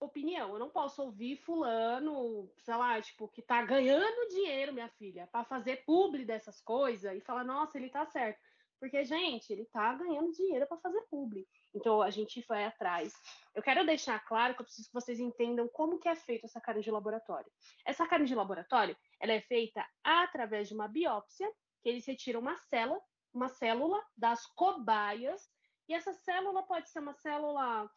opinião. 0.00 0.52
Eu 0.52 0.58
não 0.58 0.70
posso 0.70 1.02
ouvir 1.02 1.36
fulano, 1.36 2.50
sei 2.58 2.74
lá, 2.74 3.00
tipo, 3.00 3.28
que 3.28 3.42
tá 3.42 3.62
ganhando 3.62 4.28
dinheiro, 4.28 4.72
minha 4.72 4.88
filha, 4.88 5.28
para 5.30 5.44
fazer 5.44 5.84
publi 5.84 6.24
dessas 6.24 6.60
coisas 6.60 7.16
e 7.16 7.20
falar, 7.20 7.44
nossa, 7.44 7.78
ele 7.78 7.90
tá 7.90 8.06
certo. 8.06 8.40
Porque, 8.80 9.04
gente, 9.04 9.52
ele 9.52 9.66
tá 9.66 9.92
ganhando 9.92 10.32
dinheiro 10.32 10.66
para 10.66 10.78
fazer 10.78 11.02
publi. 11.10 11.46
Então, 11.74 12.00
a 12.00 12.08
gente 12.08 12.42
vai 12.48 12.64
atrás. 12.64 13.12
Eu 13.54 13.62
quero 13.62 13.84
deixar 13.84 14.18
claro 14.24 14.54
que 14.54 14.62
eu 14.62 14.64
preciso 14.64 14.88
que 14.88 14.94
vocês 14.94 15.20
entendam 15.20 15.68
como 15.68 15.98
que 15.98 16.08
é 16.08 16.16
feita 16.16 16.46
essa 16.46 16.62
carne 16.62 16.80
de 16.80 16.90
laboratório. 16.90 17.52
Essa 17.84 18.06
carne 18.06 18.24
de 18.24 18.34
laboratório, 18.34 18.96
ela 19.20 19.34
é 19.34 19.40
feita 19.42 19.86
através 20.02 20.66
de 20.66 20.74
uma 20.74 20.88
biópsia, 20.88 21.46
que 21.82 21.90
eles 21.90 22.06
retiram 22.06 22.40
uma 22.40 22.56
célula, 22.56 23.00
uma 23.34 23.48
célula 23.48 24.02
das 24.16 24.46
cobaias, 24.46 25.42
e 25.86 25.92
essa 25.92 26.14
célula 26.14 26.62
pode 26.62 26.88
ser 26.88 27.00
uma 27.00 27.14
célula 27.14 27.90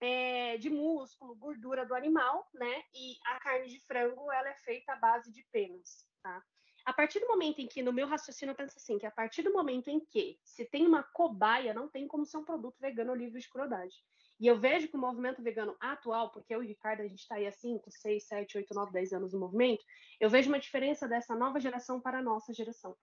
é, 0.00 0.56
de 0.56 0.70
músculo, 0.70 1.34
gordura 1.36 1.84
do 1.84 1.94
animal, 1.94 2.48
né? 2.54 2.82
E 2.94 3.16
a 3.26 3.38
carne 3.40 3.68
de 3.68 3.78
frango 3.80 4.32
ela 4.32 4.48
é 4.48 4.54
feita 4.56 4.92
à 4.92 4.96
base 4.96 5.30
de 5.32 5.44
penas, 5.52 6.08
tá? 6.22 6.42
A 6.84 6.92
partir 6.92 7.20
do 7.20 7.28
momento 7.28 7.60
em 7.60 7.68
que, 7.68 7.82
no 7.82 7.92
meu 7.92 8.06
raciocínio, 8.06 8.52
eu 8.52 8.56
penso 8.56 8.78
assim, 8.78 8.98
que 8.98 9.06
a 9.06 9.10
partir 9.10 9.42
do 9.42 9.52
momento 9.52 9.88
em 9.88 10.00
que 10.00 10.40
se 10.42 10.64
tem 10.64 10.86
uma 10.86 11.02
cobaia, 11.02 11.74
não 11.74 11.88
tem 11.88 12.08
como 12.08 12.24
ser 12.24 12.38
um 12.38 12.44
produto 12.44 12.80
vegano 12.80 13.14
livre 13.14 13.40
de 13.40 13.48
crueldade. 13.48 13.94
E 14.40 14.46
eu 14.46 14.58
vejo 14.58 14.88
que 14.88 14.96
o 14.96 15.00
movimento 15.00 15.42
vegano 15.42 15.76
atual, 15.78 16.32
porque 16.32 16.54
eu 16.54 16.62
e 16.62 16.66
o 16.66 16.68
Ricardo, 16.68 17.02
a 17.02 17.06
gente 17.06 17.20
está 17.20 17.34
aí 17.34 17.46
há 17.46 17.52
5, 17.52 17.90
6, 17.90 18.26
7, 18.26 18.56
8, 18.58 18.74
9, 18.74 18.90
10 18.90 19.12
anos 19.12 19.32
no 19.34 19.40
movimento, 19.40 19.84
eu 20.18 20.30
vejo 20.30 20.48
uma 20.48 20.58
diferença 20.58 21.06
dessa 21.06 21.36
nova 21.36 21.60
geração 21.60 22.00
para 22.00 22.18
a 22.18 22.22
nossa 22.22 22.54
geração. 22.54 22.96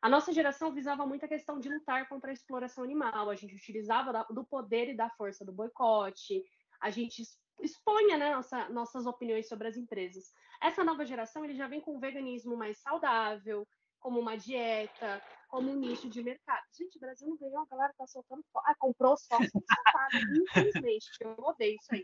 A 0.00 0.08
nossa 0.08 0.32
geração 0.32 0.72
visava 0.72 1.04
muito 1.04 1.24
a 1.24 1.28
questão 1.28 1.58
de 1.58 1.68
lutar 1.68 2.08
contra 2.08 2.30
a 2.30 2.32
exploração 2.32 2.84
animal, 2.84 3.28
a 3.28 3.34
gente 3.34 3.56
utilizava 3.56 4.24
do 4.30 4.44
poder 4.44 4.90
e 4.90 4.96
da 4.96 5.10
força 5.10 5.44
do 5.44 5.52
boicote, 5.52 6.44
a 6.80 6.90
gente 6.90 7.22
exponha 7.60 8.16
né, 8.16 8.34
nossa, 8.34 8.68
nossas 8.68 9.06
opiniões 9.06 9.48
sobre 9.48 9.66
as 9.66 9.76
empresas. 9.76 10.32
Essa 10.62 10.84
nova 10.84 11.04
geração 11.04 11.44
ele 11.44 11.54
já 11.54 11.66
vem 11.66 11.80
com 11.80 11.96
um 11.96 12.00
veganismo 12.00 12.56
mais 12.56 12.78
saudável, 12.78 13.66
como 14.04 14.20
uma 14.20 14.36
dieta, 14.36 15.22
como 15.48 15.70
um 15.70 15.76
nicho 15.76 16.10
de 16.10 16.22
mercado. 16.22 16.62
Gente, 16.76 16.98
o 16.98 17.00
Brasil 17.00 17.26
não 17.26 17.38
ganhou, 17.38 17.60
a 17.60 17.66
galera 17.66 17.94
tá 17.96 18.06
soltando. 18.06 18.44
Ah, 18.54 18.74
comprou 18.78 19.16
só 19.16 19.38
infelizmente. 20.84 21.06
Eu 21.20 21.34
odeio 21.38 21.78
isso 21.80 21.94
aí. 21.94 22.02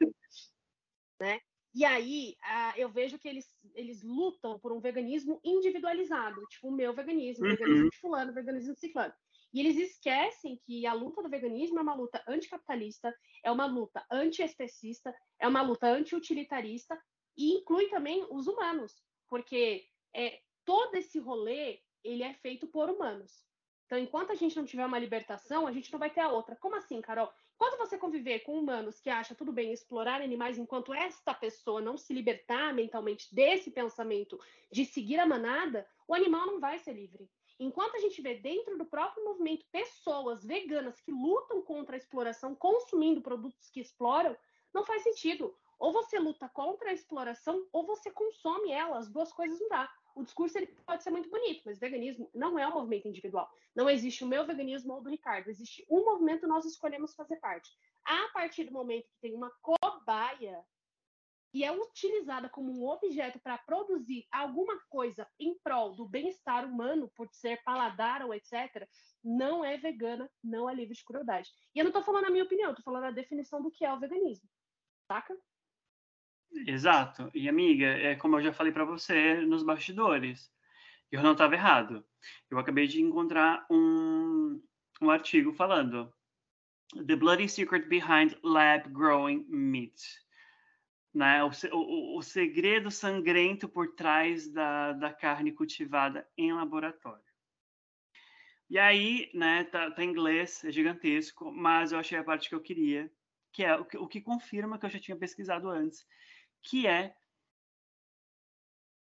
Né? 1.20 1.40
E 1.74 1.84
aí, 1.84 2.34
eu 2.76 2.88
vejo 2.88 3.18
que 3.18 3.28
eles, 3.28 3.46
eles 3.74 4.02
lutam 4.02 4.58
por 4.58 4.72
um 4.72 4.80
veganismo 4.80 5.38
individualizado, 5.44 6.40
tipo 6.46 6.68
o 6.68 6.72
meu 6.72 6.94
veganismo, 6.94 7.44
uhum. 7.44 7.50
veganismo 7.50 7.90
de 7.90 7.98
fulano, 7.98 8.32
veganismo 8.32 8.72
de 8.72 8.80
ciclano. 8.80 9.12
E 9.52 9.60
eles 9.60 9.76
esquecem 9.76 10.58
que 10.64 10.86
a 10.86 10.94
luta 10.94 11.22
do 11.22 11.28
veganismo 11.28 11.78
é 11.78 11.82
uma 11.82 11.94
luta 11.94 12.24
anticapitalista, 12.26 13.14
é 13.44 13.52
uma 13.52 13.66
luta 13.66 14.02
anti-especista, 14.10 15.14
é 15.38 15.46
uma 15.46 15.60
luta 15.60 15.86
anti-utilitarista 15.86 16.98
e 17.36 17.58
inclui 17.58 17.90
também 17.90 18.26
os 18.30 18.46
humanos, 18.46 18.94
porque 19.28 19.84
é, 20.14 20.40
todo 20.64 20.94
esse 20.94 21.18
rolê 21.18 21.80
ele 22.04 22.22
é 22.22 22.34
feito 22.34 22.66
por 22.66 22.88
humanos. 22.88 23.44
Então, 23.86 23.98
enquanto 23.98 24.30
a 24.30 24.36
gente 24.36 24.56
não 24.56 24.64
tiver 24.64 24.86
uma 24.86 25.00
libertação, 25.00 25.66
a 25.66 25.72
gente 25.72 25.90
não 25.92 25.98
vai 25.98 26.10
ter 26.10 26.20
a 26.20 26.28
outra. 26.28 26.54
Como 26.54 26.76
assim, 26.76 27.00
Carol? 27.00 27.28
Quando 27.58 27.76
você 27.76 27.98
conviver 27.98 28.38
com 28.40 28.56
humanos 28.56 29.00
que 29.00 29.10
acham 29.10 29.36
tudo 29.36 29.52
bem 29.52 29.72
explorar 29.72 30.22
animais 30.22 30.56
enquanto 30.56 30.94
esta 30.94 31.34
pessoa 31.34 31.80
não 31.80 31.96
se 31.96 32.14
libertar 32.14 32.72
mentalmente 32.72 33.34
desse 33.34 33.70
pensamento 33.70 34.38
de 34.70 34.84
seguir 34.84 35.18
a 35.18 35.26
manada, 35.26 35.84
o 36.06 36.14
animal 36.14 36.46
não 36.46 36.60
vai 36.60 36.78
ser 36.78 36.92
livre. 36.92 37.28
Enquanto 37.58 37.96
a 37.96 37.98
gente 37.98 38.22
vê 38.22 38.36
dentro 38.36 38.78
do 38.78 38.86
próprio 38.86 39.24
movimento 39.24 39.66
pessoas 39.72 40.44
veganas 40.44 41.00
que 41.00 41.10
lutam 41.10 41.60
contra 41.60 41.96
a 41.96 41.98
exploração, 41.98 42.54
consumindo 42.54 43.20
produtos 43.20 43.68
que 43.70 43.80
exploram, 43.80 44.36
não 44.72 44.84
faz 44.84 45.02
sentido. 45.02 45.54
Ou 45.78 45.92
você 45.92 46.18
luta 46.18 46.48
contra 46.48 46.90
a 46.90 46.92
exploração 46.92 47.66
ou 47.72 47.84
você 47.84 48.10
consome 48.10 48.70
ela, 48.70 48.98
as 48.98 49.10
duas 49.10 49.32
coisas 49.32 49.58
não 49.60 49.68
dá. 49.68 49.92
O 50.14 50.22
discurso 50.22 50.58
ele 50.58 50.66
pode 50.86 51.02
ser 51.02 51.10
muito 51.10 51.30
bonito, 51.30 51.62
mas 51.64 51.78
veganismo 51.78 52.30
não 52.34 52.58
é 52.58 52.66
um 52.66 52.74
movimento 52.74 53.08
individual. 53.08 53.50
Não 53.74 53.88
existe 53.88 54.24
o 54.24 54.26
meu 54.26 54.46
veganismo 54.46 54.94
ou 54.94 55.02
do 55.02 55.10
Ricardo, 55.10 55.48
existe 55.48 55.86
um 55.88 56.04
movimento 56.04 56.46
nós 56.46 56.64
escolhemos 56.64 57.14
fazer 57.14 57.36
parte. 57.36 57.70
A 58.04 58.28
partir 58.32 58.64
do 58.64 58.72
momento 58.72 59.08
que 59.08 59.20
tem 59.20 59.34
uma 59.34 59.50
cobaia 59.62 60.64
e 61.52 61.64
é 61.64 61.72
utilizada 61.72 62.48
como 62.48 62.72
um 62.72 62.86
objeto 62.86 63.40
para 63.40 63.58
produzir 63.58 64.26
alguma 64.30 64.78
coisa 64.88 65.26
em 65.38 65.58
prol 65.58 65.94
do 65.94 66.08
bem-estar 66.08 66.64
humano, 66.64 67.10
por 67.16 67.28
ser 67.32 67.62
paladar 67.64 68.24
ou 68.24 68.32
etc., 68.32 68.88
não 69.22 69.64
é 69.64 69.76
vegana, 69.76 70.30
não 70.42 70.70
é 70.70 70.74
livre 70.74 70.94
de 70.94 71.04
crueldade. 71.04 71.50
E 71.74 71.78
eu 71.78 71.84
não 71.84 71.90
estou 71.90 72.02
falando 72.02 72.26
a 72.26 72.30
minha 72.30 72.44
opinião, 72.44 72.70
estou 72.70 72.84
falando 72.84 73.04
a 73.04 73.10
definição 73.10 73.60
do 73.60 73.70
que 73.70 73.84
é 73.84 73.92
o 73.92 73.98
veganismo. 73.98 74.48
Saca? 75.08 75.36
Exato. 76.52 77.30
E 77.34 77.48
amiga, 77.48 77.86
é 77.86 78.16
como 78.16 78.36
eu 78.36 78.42
já 78.42 78.52
falei 78.52 78.72
para 78.72 78.84
você 78.84 79.40
nos 79.42 79.62
bastidores, 79.62 80.52
eu 81.10 81.22
não 81.22 81.32
estava 81.32 81.54
errado. 81.54 82.04
Eu 82.50 82.58
acabei 82.58 82.86
de 82.86 83.00
encontrar 83.00 83.66
um, 83.70 84.62
um 85.00 85.10
artigo 85.10 85.52
falando 85.52 86.12
The 87.06 87.16
Bloody 87.16 87.48
Secret 87.48 87.86
Behind 87.86 88.34
Lab 88.42 88.88
Growing 88.90 89.46
Meat. 89.48 90.00
Né? 91.14 91.42
O, 91.42 91.50
o, 91.72 92.18
o 92.18 92.22
segredo 92.22 92.90
sangrento 92.90 93.68
por 93.68 93.94
trás 93.94 94.48
da, 94.48 94.92
da 94.92 95.12
carne 95.12 95.52
cultivada 95.52 96.28
em 96.36 96.52
laboratório. 96.52 97.30
E 98.68 98.78
aí, 98.78 99.28
né, 99.34 99.64
tá, 99.64 99.90
tá, 99.90 100.04
em 100.04 100.10
inglês, 100.10 100.62
é 100.64 100.70
gigantesco, 100.70 101.50
mas 101.50 101.90
eu 101.90 101.98
achei 101.98 102.16
a 102.16 102.22
parte 102.22 102.48
que 102.48 102.54
eu 102.54 102.60
queria, 102.60 103.10
que 103.52 103.64
é 103.64 103.74
o 103.74 103.84
que, 103.84 103.98
o 103.98 104.06
que 104.06 104.20
confirma 104.20 104.78
que 104.78 104.86
eu 104.86 104.90
já 104.90 105.00
tinha 105.00 105.16
pesquisado 105.16 105.68
antes, 105.68 106.06
que 106.62 106.86
é 106.86 107.14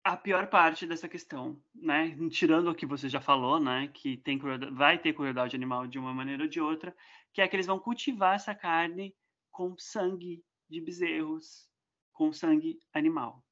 a 0.04 0.18
pior 0.18 0.48
parte 0.50 0.86
dessa 0.88 1.08
questão, 1.08 1.62
né? 1.76 2.16
Tirando 2.30 2.70
o 2.70 2.76
que 2.76 2.86
você 2.86 3.08
já 3.08 3.22
falou, 3.22 3.60
né? 3.60 3.88
Que 3.90 4.18
tem 4.18 4.40
vai 4.74 4.98
ter 4.98 5.14
crueldade 5.14 5.56
animal 5.56 5.88
de 5.88 6.00
uma 6.00 6.14
maneira 6.14 6.44
ou 6.44 6.50
de 6.50 6.60
outra, 6.60 6.96
que 7.34 7.42
é 7.42 7.48
que 7.48 7.56
eles 7.56 7.68
vão 7.68 7.80
cultivar 7.80 8.36
essa 8.36 8.56
carne 8.56 9.16
com 9.52 9.76
sangue 9.78 10.44
de 10.70 10.82
bezerros, 10.82 11.70
com 12.14 12.34
sangue 12.34 12.80
animal. 12.94 13.44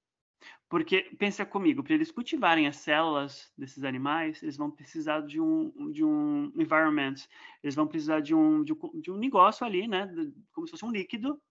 Porque, 0.70 1.02
pensa 1.18 1.46
comigo, 1.46 1.84
para 1.84 1.96
eles 1.96 2.12
cultivarem 2.12 2.68
as 2.68 2.78
células 2.78 3.52
desses 3.58 3.84
animais, 3.84 4.42
eles 4.42 4.56
vão 4.56 4.72
precisar 4.72 5.22
de 5.22 5.42
um, 5.42 5.92
de 5.92 6.04
um 6.04 6.46
environment, 6.56 7.16
eles 7.64 7.76
vão 7.76 7.88
precisar 7.88 8.22
de 8.22 8.34
um, 8.34 8.64
de 8.64 8.74
um, 8.74 9.02
de 9.02 9.12
um 9.12 9.18
negócio 9.18 9.66
ali, 9.66 9.88
né? 9.88 10.08
Como 10.52 10.66
se 10.66 10.72
fosse 10.72 10.86
um 10.86 10.92
líquido, 10.92 11.42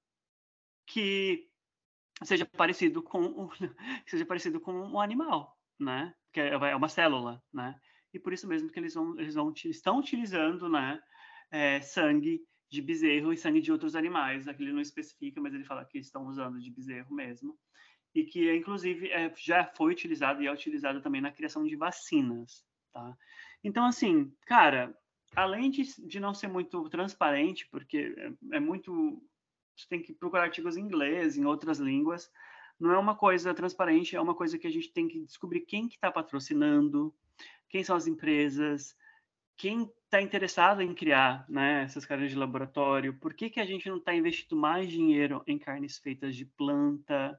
que 0.87 1.48
seja 2.23 2.47
parecido 2.47 3.03
com 3.03 3.21
um, 3.21 3.49
seja 4.07 4.27
parecido 4.27 4.61
com 4.61 4.73
um 4.73 5.01
animal, 5.01 5.57
né? 5.79 6.15
Que 6.33 6.41
é, 6.41 6.53
é 6.53 6.77
uma 6.77 6.89
célula, 6.89 7.43
né? 7.53 7.79
E 8.13 8.19
por 8.19 8.33
isso 8.33 8.49
mesmo 8.49 8.71
que 8.71 8.79
eles 8.79 8.95
vão, 8.95 9.19
eles 9.19 9.35
vão 9.35 9.53
estão 9.65 9.99
utilizando, 9.99 10.69
né? 10.69 11.01
É, 11.51 11.81
sangue 11.81 12.41
de 12.71 12.83
bezerro 12.83 13.33
e 13.33 13.37
sangue 13.37 13.61
de 13.61 13.73
outros 13.73 13.95
animais. 13.95 14.47
Aqui 14.47 14.63
ele 14.63 14.73
não 14.73 14.81
especifica, 14.81 15.41
mas 15.41 15.55
ele 15.55 15.65
fala 15.65 15.85
que 15.85 15.99
estão 15.99 16.27
usando 16.27 16.61
de 16.61 16.71
bezerro 16.71 17.15
mesmo 17.15 17.59
e 18.15 18.25
que 18.25 18.55
inclusive 18.55 19.11
é, 19.11 19.33
já 19.37 19.65
foi 19.65 19.93
utilizado 19.93 20.43
e 20.43 20.47
é 20.47 20.53
utilizado 20.53 21.01
também 21.01 21.21
na 21.21 21.33
criação 21.33 21.65
de 21.65 21.77
vacinas, 21.77 22.65
tá? 22.93 23.17
Então 23.63 23.85
assim, 23.85 24.33
cara, 24.47 24.97
além 25.37 25.71
de, 25.71 25.83
de 26.07 26.19
não 26.19 26.35
ser 26.35 26.49
muito 26.49 26.89
transparente, 26.89 27.69
porque 27.71 28.15
é, 28.17 28.57
é 28.57 28.61
muito 28.61 29.23
você 29.83 29.89
tem 29.89 30.03
que 30.03 30.13
procurar 30.13 30.45
artigos 30.45 30.77
em 30.77 30.83
inglês, 30.83 31.37
em 31.37 31.45
outras 31.45 31.79
línguas. 31.79 32.31
Não 32.79 32.93
é 32.93 32.99
uma 32.99 33.15
coisa 33.15 33.53
transparente, 33.55 34.17
é 34.17 34.21
uma 34.21 34.35
coisa 34.35 34.59
que 34.59 34.67
a 34.67 34.71
gente 34.71 34.93
tem 34.93 35.09
que 35.09 35.21
descobrir 35.21 35.61
quem 35.63 35.89
que 35.89 35.97
está 35.97 36.11
patrocinando, 36.11 37.15
quem 37.69 37.83
são 37.83 37.97
as 37.97 38.07
empresas, 38.07 38.97
quem 39.57 39.91
está 40.05 40.23
interessado 40.23 40.81
em 40.81 40.95
criar 40.95 41.45
né, 41.49 41.83
essas 41.83 42.07
carnes 42.07 42.31
de 42.31 42.37
laboratório, 42.37 43.19
por 43.19 43.35
que, 43.35 43.51
que 43.51 43.61
a 43.61 43.67
gente 43.67 43.89
não 43.89 43.99
está 43.99 44.15
investindo 44.15 44.57
mais 44.57 44.89
dinheiro 44.89 45.43
em 45.47 45.59
carnes 45.59 45.99
feitas 45.99 46.37
de 46.37 46.45
planta, 46.45 47.39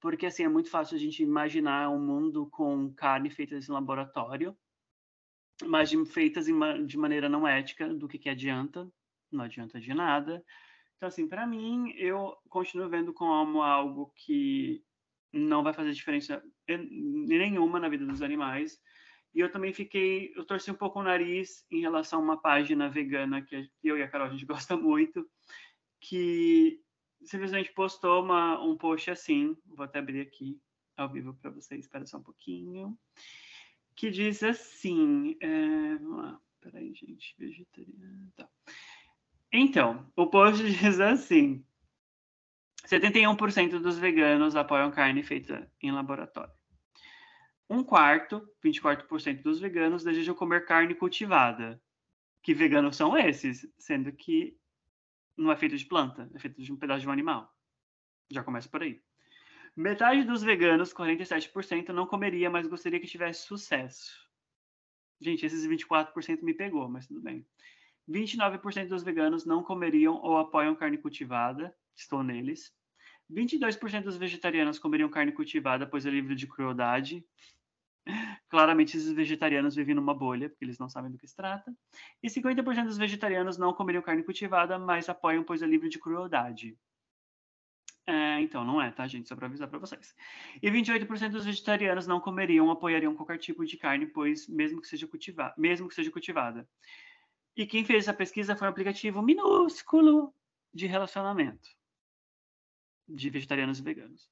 porque 0.00 0.26
assim 0.26 0.42
é 0.42 0.48
muito 0.48 0.70
fácil 0.70 0.96
a 0.96 0.98
gente 0.98 1.22
imaginar 1.22 1.90
um 1.90 2.00
mundo 2.00 2.46
com 2.46 2.92
carne 2.94 3.30
feita 3.30 3.54
em 3.54 3.72
laboratório, 3.72 4.56
mas 5.64 5.90
de, 5.90 6.04
feitas 6.06 6.46
de 6.46 6.96
maneira 6.96 7.28
não 7.28 7.46
ética, 7.46 7.86
do 7.86 8.08
que, 8.08 8.18
que 8.18 8.28
adianta? 8.28 8.90
Não 9.30 9.44
adianta 9.44 9.78
de 9.78 9.94
nada. 9.94 10.44
Então, 11.02 11.08
assim, 11.08 11.26
para 11.26 11.44
mim, 11.48 11.92
eu 11.96 12.38
continuo 12.48 12.88
vendo 12.88 13.12
como 13.12 13.60
algo 13.60 14.12
que 14.14 14.84
não 15.32 15.60
vai 15.60 15.72
fazer 15.72 15.90
diferença 15.90 16.40
nenhuma 16.68 17.80
na 17.80 17.88
vida 17.88 18.06
dos 18.06 18.22
animais. 18.22 18.80
E 19.34 19.40
eu 19.40 19.50
também 19.50 19.72
fiquei, 19.72 20.32
eu 20.36 20.44
torci 20.44 20.70
um 20.70 20.76
pouco 20.76 21.00
o 21.00 21.02
nariz 21.02 21.66
em 21.72 21.80
relação 21.80 22.20
a 22.20 22.22
uma 22.22 22.40
página 22.40 22.88
vegana 22.88 23.42
que 23.42 23.68
eu 23.82 23.98
e 23.98 24.02
a 24.04 24.06
Carol 24.06 24.28
a 24.28 24.30
gente 24.30 24.46
gosta 24.46 24.76
muito, 24.76 25.28
que 25.98 26.80
simplesmente 27.24 27.72
postou 27.72 28.22
uma, 28.22 28.62
um 28.62 28.76
post 28.76 29.10
assim, 29.10 29.56
vou 29.66 29.84
até 29.84 29.98
abrir 29.98 30.20
aqui 30.20 30.56
ao 30.96 31.10
vivo 31.10 31.34
para 31.34 31.50
vocês, 31.50 31.80
espera 31.80 32.06
só 32.06 32.18
um 32.18 32.22
pouquinho, 32.22 32.96
que 33.96 34.08
diz 34.08 34.40
assim, 34.44 35.36
é, 35.40 35.96
vamos 35.96 36.18
lá, 36.18 36.40
peraí, 36.60 36.94
gente, 36.94 37.34
vegetariano, 37.36 38.32
tá. 38.36 38.48
Então, 39.52 40.10
o 40.16 40.26
post 40.28 40.64
diz 40.72 40.98
assim: 40.98 41.64
71% 42.86 43.78
dos 43.78 43.98
veganos 43.98 44.56
apoiam 44.56 44.90
carne 44.90 45.22
feita 45.22 45.70
em 45.80 45.92
laboratório. 45.92 46.52
Um 47.68 47.84
quarto, 47.84 48.46
24% 48.64 49.42
dos 49.42 49.60
veganos 49.60 50.04
desejam 50.04 50.34
comer 50.34 50.64
carne 50.64 50.94
cultivada. 50.94 51.80
Que 52.42 52.52
veganos 52.52 52.96
são 52.96 53.16
esses? 53.16 53.66
Sendo 53.78 54.12
que 54.12 54.58
não 55.36 55.50
é 55.50 55.56
feito 55.56 55.76
de 55.76 55.86
planta, 55.86 56.30
é 56.34 56.38
feito 56.38 56.60
de 56.60 56.72
um 56.72 56.76
pedaço 56.76 57.02
de 57.02 57.08
um 57.08 57.12
animal. 57.12 57.50
Já 58.30 58.42
começa 58.42 58.68
por 58.68 58.82
aí. 58.82 59.00
Metade 59.74 60.24
dos 60.24 60.42
veganos, 60.42 60.92
47%, 60.92 61.88
não 61.88 62.06
comeria, 62.06 62.50
mas 62.50 62.66
gostaria 62.66 63.00
que 63.00 63.06
tivesse 63.06 63.46
sucesso. 63.46 64.12
Gente, 65.18 65.46
esses 65.46 65.66
24% 65.66 66.42
me 66.42 66.52
pegou, 66.52 66.88
mas 66.90 67.06
tudo 67.06 67.22
bem. 67.22 67.46
29% 68.08 68.88
dos 68.88 69.02
veganos 69.02 69.44
não 69.44 69.62
comeriam 69.62 70.14
ou 70.14 70.38
apoiam 70.38 70.74
carne 70.74 70.98
cultivada, 70.98 71.74
estou 71.94 72.22
neles. 72.22 72.72
22% 73.30 74.04
dos 74.04 74.16
vegetarianos 74.16 74.78
comeriam 74.78 75.08
carne 75.08 75.32
cultivada, 75.32 75.86
pois 75.86 76.04
é 76.04 76.10
livre 76.10 76.34
de 76.34 76.46
crueldade. 76.46 77.24
Claramente, 78.48 78.96
esses 78.96 79.12
vegetarianos 79.12 79.74
vivem 79.74 79.94
numa 79.94 80.12
bolha, 80.12 80.50
porque 80.50 80.64
eles 80.64 80.78
não 80.78 80.88
sabem 80.88 81.10
do 81.10 81.18
que 81.18 81.26
se 81.26 81.36
trata. 81.36 81.74
E 82.22 82.28
50% 82.28 82.86
dos 82.86 82.98
vegetarianos 82.98 83.56
não 83.56 83.72
comeriam 83.72 84.02
carne 84.02 84.22
cultivada, 84.22 84.78
mas 84.78 85.08
apoiam, 85.08 85.44
pois 85.44 85.62
é 85.62 85.66
livre 85.66 85.88
de 85.88 85.98
crueldade. 85.98 86.76
É, 88.04 88.40
então, 88.40 88.64
não 88.64 88.82
é, 88.82 88.90
tá, 88.90 89.06
gente? 89.06 89.28
Só 89.28 89.36
para 89.36 89.46
avisar 89.46 89.68
para 89.68 89.78
vocês. 89.78 90.14
E 90.60 90.68
28% 90.68 91.30
dos 91.30 91.44
vegetarianos 91.44 92.06
não 92.06 92.20
comeriam 92.20 92.66
ou 92.66 92.72
apoiariam 92.72 93.14
qualquer 93.14 93.38
tipo 93.38 93.64
de 93.64 93.76
carne, 93.76 94.06
pois 94.06 94.48
mesmo 94.48 94.80
que 94.80 94.88
seja, 94.88 95.08
mesmo 95.56 95.88
que 95.88 95.94
seja 95.94 96.10
cultivada. 96.10 96.68
E 97.56 97.66
quem 97.66 97.84
fez 97.84 98.04
essa 98.04 98.14
pesquisa 98.14 98.56
foi 98.56 98.66
um 98.66 98.70
aplicativo 98.70 99.22
minúsculo 99.22 100.34
de 100.72 100.86
relacionamento 100.86 101.68
de 103.08 103.30
vegetarianos 103.30 103.78
e 103.78 103.82
veganos. 103.82 104.30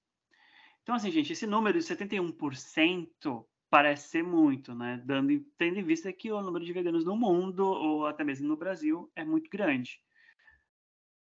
Então, 0.82 0.94
assim, 0.94 1.10
gente, 1.10 1.32
esse 1.32 1.46
número 1.46 1.78
de 1.78 1.84
71% 1.84 3.46
parece 3.68 4.08
ser 4.08 4.22
muito, 4.22 4.74
né? 4.74 5.00
Dando, 5.04 5.38
tendo 5.58 5.78
em 5.78 5.84
vista 5.84 6.12
que 6.12 6.32
o 6.32 6.40
número 6.40 6.64
de 6.64 6.72
veganos 6.72 7.04
no 7.04 7.16
mundo, 7.16 7.60
ou 7.66 8.06
até 8.06 8.24
mesmo 8.24 8.48
no 8.48 8.56
Brasil, 8.56 9.10
é 9.14 9.24
muito 9.24 9.50
grande. 9.50 10.02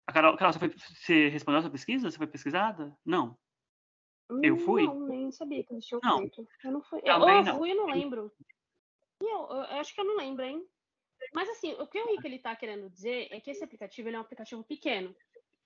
A 0.07 0.13
Carol, 0.13 0.37
Carol 0.37 0.53
você, 0.53 0.59
foi, 0.59 0.69
você 0.69 1.29
respondeu 1.29 1.61
essa 1.61 1.71
pesquisa? 1.71 2.11
Você 2.11 2.19
foi 2.19 2.27
pesquisada? 2.27 2.97
Não. 3.05 3.39
Eu 4.43 4.59
fui? 4.59 4.85
Não, 4.85 5.07
nem 5.07 5.31
sabia 5.31 5.63
que 5.65 5.73
eles 5.73 5.87
tinham 5.87 6.01
não. 6.03 6.19
feito. 6.19 6.47
Eu 6.63 6.73
não 6.73 6.83
fui. 6.83 7.01
Eu, 7.05 7.17
eu 7.17 7.57
fui, 7.57 7.71
eu 7.71 7.77
não 7.77 7.87
lembro. 7.87 8.33
Eu, 9.21 9.29
eu, 9.29 9.51
eu 9.51 9.81
acho 9.81 9.95
que 9.95 10.01
eu 10.01 10.05
não 10.05 10.17
lembro, 10.17 10.45
hein? 10.45 10.67
Mas 11.33 11.49
assim, 11.49 11.73
o 11.75 11.87
que 11.87 12.01
o 12.01 12.07
Rico 12.07 12.27
ele 12.27 12.37
está 12.37 12.55
querendo 12.55 12.89
dizer 12.91 13.29
é 13.31 13.41
que 13.41 13.51
esse 13.51 13.65
aplicativo 13.65 14.09
é 14.09 14.19
um 14.19 14.21
aplicativo 14.21 14.63
pequeno 14.63 15.15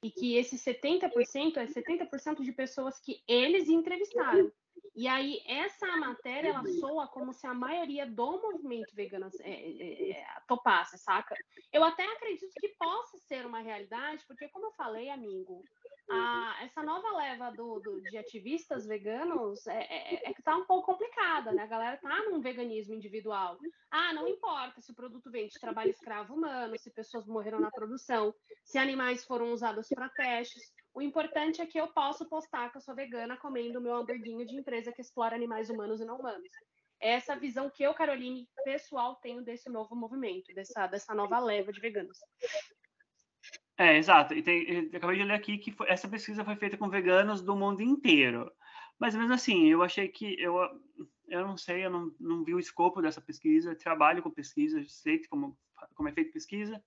e 0.02 0.10
que 0.10 0.36
esse 0.36 0.56
70% 0.56 1.56
é 1.56 1.66
70% 1.66 2.42
de 2.42 2.52
pessoas 2.52 3.00
que 3.00 3.22
eles 3.26 3.68
entrevistaram. 3.68 4.50
E 4.94 5.06
aí, 5.06 5.40
essa 5.46 5.86
matéria, 5.96 6.48
ela 6.48 6.64
soa 6.80 7.06
como 7.06 7.32
se 7.32 7.46
a 7.46 7.54
maioria 7.54 8.06
do 8.06 8.40
movimento 8.40 8.94
vegano 8.94 9.30
é, 9.40 9.50
é, 9.50 10.10
é, 10.10 10.26
topasse, 10.46 10.98
saca? 10.98 11.36
Eu 11.72 11.84
até 11.84 12.04
acredito 12.04 12.52
que 12.58 12.68
possa 12.70 13.16
ser 13.18 13.46
uma 13.46 13.60
realidade, 13.60 14.24
porque, 14.26 14.48
como 14.48 14.66
eu 14.66 14.72
falei, 14.72 15.08
amigo, 15.10 15.62
a, 16.10 16.56
essa 16.62 16.82
nova 16.82 17.16
leva 17.16 17.50
do, 17.50 17.80
do, 17.80 18.00
de 18.02 18.16
ativistas 18.16 18.86
veganos 18.86 19.66
é, 19.66 19.82
é, 19.82 20.30
é, 20.30 20.34
que 20.34 20.42
tá 20.42 20.56
um 20.56 20.64
pouco 20.64 20.86
complicada, 20.86 21.52
né? 21.52 21.62
A 21.62 21.66
galera 21.66 21.96
tá 21.98 22.22
num 22.24 22.40
veganismo 22.40 22.94
individual. 22.94 23.58
Ah, 23.90 24.12
não 24.14 24.26
importa 24.26 24.80
se 24.80 24.90
o 24.90 24.94
produto 24.94 25.30
vem 25.30 25.48
de 25.48 25.60
trabalho 25.60 25.90
escravo 25.90 26.34
humano, 26.34 26.78
se 26.78 26.90
pessoas 26.90 27.26
morreram 27.26 27.60
na 27.60 27.70
produção, 27.70 28.34
se 28.64 28.78
animais 28.78 29.24
foram 29.24 29.52
usados 29.52 29.88
para 29.88 30.08
testes. 30.08 30.72
O 30.94 31.02
importante 31.02 31.60
é 31.60 31.66
que 31.66 31.78
eu 31.78 31.88
posso 31.88 32.28
postar 32.28 32.70
que 32.70 32.78
eu 32.78 32.80
sou 32.80 32.94
vegana 32.94 33.36
comendo 33.36 33.80
meu 33.80 33.94
hamburguinho 33.94 34.46
de 34.46 34.56
empresa 34.56 34.92
que 34.92 35.00
explora 35.00 35.36
animais 35.36 35.70
humanos 35.70 36.00
e 36.00 36.04
não 36.04 36.18
humanos. 36.18 36.48
É 37.00 37.12
essa 37.12 37.36
visão 37.36 37.70
que 37.70 37.82
eu, 37.82 37.94
Caroline, 37.94 38.48
pessoal, 38.64 39.16
tenho 39.16 39.42
desse 39.42 39.70
novo 39.70 39.94
movimento, 39.94 40.52
dessa, 40.52 40.86
dessa 40.88 41.14
nova 41.14 41.38
leva 41.38 41.72
de 41.72 41.80
veganos. 41.80 42.18
É, 43.76 43.96
exato. 43.96 44.34
E 44.34 44.42
tem, 44.42 44.90
acabei 44.92 45.16
de 45.16 45.24
ler 45.24 45.34
aqui 45.34 45.58
que 45.58 45.70
foi, 45.70 45.88
essa 45.88 46.08
pesquisa 46.08 46.44
foi 46.44 46.56
feita 46.56 46.76
com 46.76 46.90
veganos 46.90 47.40
do 47.40 47.54
mundo 47.54 47.80
inteiro. 47.80 48.50
Mas 48.98 49.14
mesmo 49.14 49.32
assim, 49.32 49.66
eu 49.66 49.84
achei 49.84 50.08
que 50.08 50.34
eu, 50.40 50.56
eu 51.28 51.46
não 51.46 51.56
sei, 51.56 51.86
eu 51.86 51.90
não, 51.90 52.12
não 52.18 52.42
vi 52.42 52.52
o 52.54 52.58
escopo 52.58 53.00
dessa 53.00 53.20
pesquisa. 53.20 53.76
Trabalho 53.76 54.20
com 54.20 54.30
pesquisa, 54.30 54.84
sei 54.88 55.24
como, 55.28 55.56
como 55.94 56.08
é 56.08 56.12
feita 56.12 56.32
pesquisa. 56.32 56.82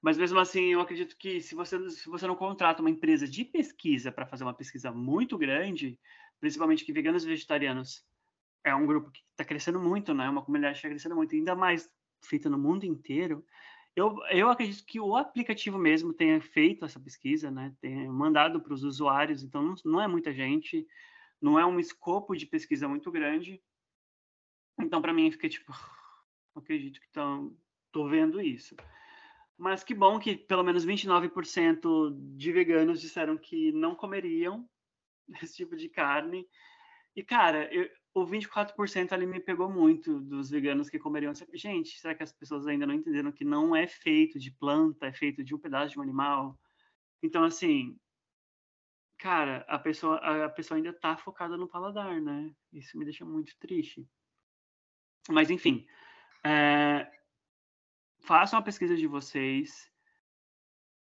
Mas 0.00 0.18
mesmo 0.18 0.38
assim, 0.38 0.72
eu 0.72 0.80
acredito 0.80 1.16
que 1.16 1.40
se 1.40 1.54
você, 1.54 1.90
se 1.90 2.08
você 2.08 2.26
não 2.26 2.36
contrata 2.36 2.80
uma 2.80 2.90
empresa 2.90 3.26
de 3.26 3.44
pesquisa 3.44 4.12
para 4.12 4.26
fazer 4.26 4.44
uma 4.44 4.54
pesquisa 4.54 4.92
muito 4.92 5.36
grande, 5.38 5.98
principalmente 6.40 6.84
que 6.84 6.92
veganos 6.92 7.24
e 7.24 7.28
vegetarianos 7.28 8.04
é 8.64 8.74
um 8.74 8.86
grupo 8.86 9.10
que 9.10 9.20
está 9.30 9.44
crescendo 9.44 9.80
muito, 9.80 10.12
né? 10.12 10.28
Uma 10.28 10.42
comunidade 10.42 10.74
que 10.74 10.78
está 10.78 10.88
crescendo 10.88 11.14
muito, 11.14 11.34
ainda 11.34 11.54
mais 11.54 11.88
feita 12.24 12.50
no 12.50 12.58
mundo 12.58 12.84
inteiro. 12.84 13.44
Eu, 13.94 14.16
eu 14.30 14.50
acredito 14.50 14.84
que 14.84 15.00
o 15.00 15.16
aplicativo 15.16 15.78
mesmo 15.78 16.12
tenha 16.12 16.40
feito 16.40 16.84
essa 16.84 17.00
pesquisa, 17.00 17.50
né? 17.50 17.74
Tenha 17.80 18.12
mandado 18.12 18.60
para 18.60 18.74
os 18.74 18.82
usuários, 18.82 19.42
então 19.42 19.62
não, 19.62 19.74
não, 19.84 20.00
é 20.00 20.06
muita 20.06 20.34
gente, 20.34 20.86
não 21.40 21.58
é 21.58 21.64
um 21.64 21.80
escopo 21.80 22.36
de 22.36 22.44
pesquisa 22.44 22.86
muito 22.86 23.10
grande. 23.10 23.62
Então, 24.78 25.00
para 25.00 25.14
mim, 25.14 25.30
fica 25.30 25.48
tipo, 25.48 25.72
não 26.54 26.62
acredito 26.62 27.00
que 27.00 27.06
estão, 27.06 27.56
tô 27.90 28.06
vendo 28.08 28.40
isso. 28.40 28.76
Mas 29.58 29.82
que 29.82 29.94
bom 29.94 30.18
que 30.18 30.36
pelo 30.36 30.62
menos 30.62 30.84
29% 30.84 32.14
de 32.36 32.52
veganos 32.52 33.00
disseram 33.00 33.38
que 33.38 33.72
não 33.72 33.94
comeriam 33.94 34.68
esse 35.42 35.56
tipo 35.56 35.76
de 35.76 35.88
carne. 35.88 36.46
E, 37.14 37.22
cara, 37.22 37.72
eu, 37.72 37.88
o 38.14 38.26
24% 38.26 39.12
ali 39.12 39.26
me 39.26 39.40
pegou 39.40 39.70
muito 39.70 40.20
dos 40.20 40.50
veganos 40.50 40.88
que 40.88 40.98
comeriam. 40.98 41.32
Gente, 41.54 41.98
será 41.98 42.14
que 42.14 42.22
as 42.22 42.32
pessoas 42.32 42.66
ainda 42.66 42.86
não 42.86 42.94
entenderam 42.94 43.32
que 43.32 43.44
não 43.44 43.74
é 43.74 43.86
feito 43.86 44.38
de 44.38 44.50
planta, 44.50 45.06
é 45.06 45.12
feito 45.12 45.42
de 45.42 45.54
um 45.54 45.58
pedaço 45.58 45.92
de 45.92 45.98
um 45.98 46.02
animal? 46.02 46.58
Então, 47.22 47.44
assim, 47.44 47.98
cara, 49.18 49.64
a 49.68 49.78
pessoa, 49.78 50.16
a 50.16 50.48
pessoa 50.48 50.76
ainda 50.76 50.92
tá 50.92 51.16
focada 51.16 51.56
no 51.56 51.68
paladar, 51.68 52.20
né? 52.20 52.54
Isso 52.72 52.98
me 52.98 53.04
deixa 53.04 53.24
muito 53.24 53.56
triste. 53.58 54.06
Mas, 55.28 55.50
enfim, 55.50 55.86
é, 56.44 57.10
façam 58.26 58.58
a 58.58 58.62
pesquisa 58.62 58.96
de 58.96 59.06
vocês. 59.06 59.90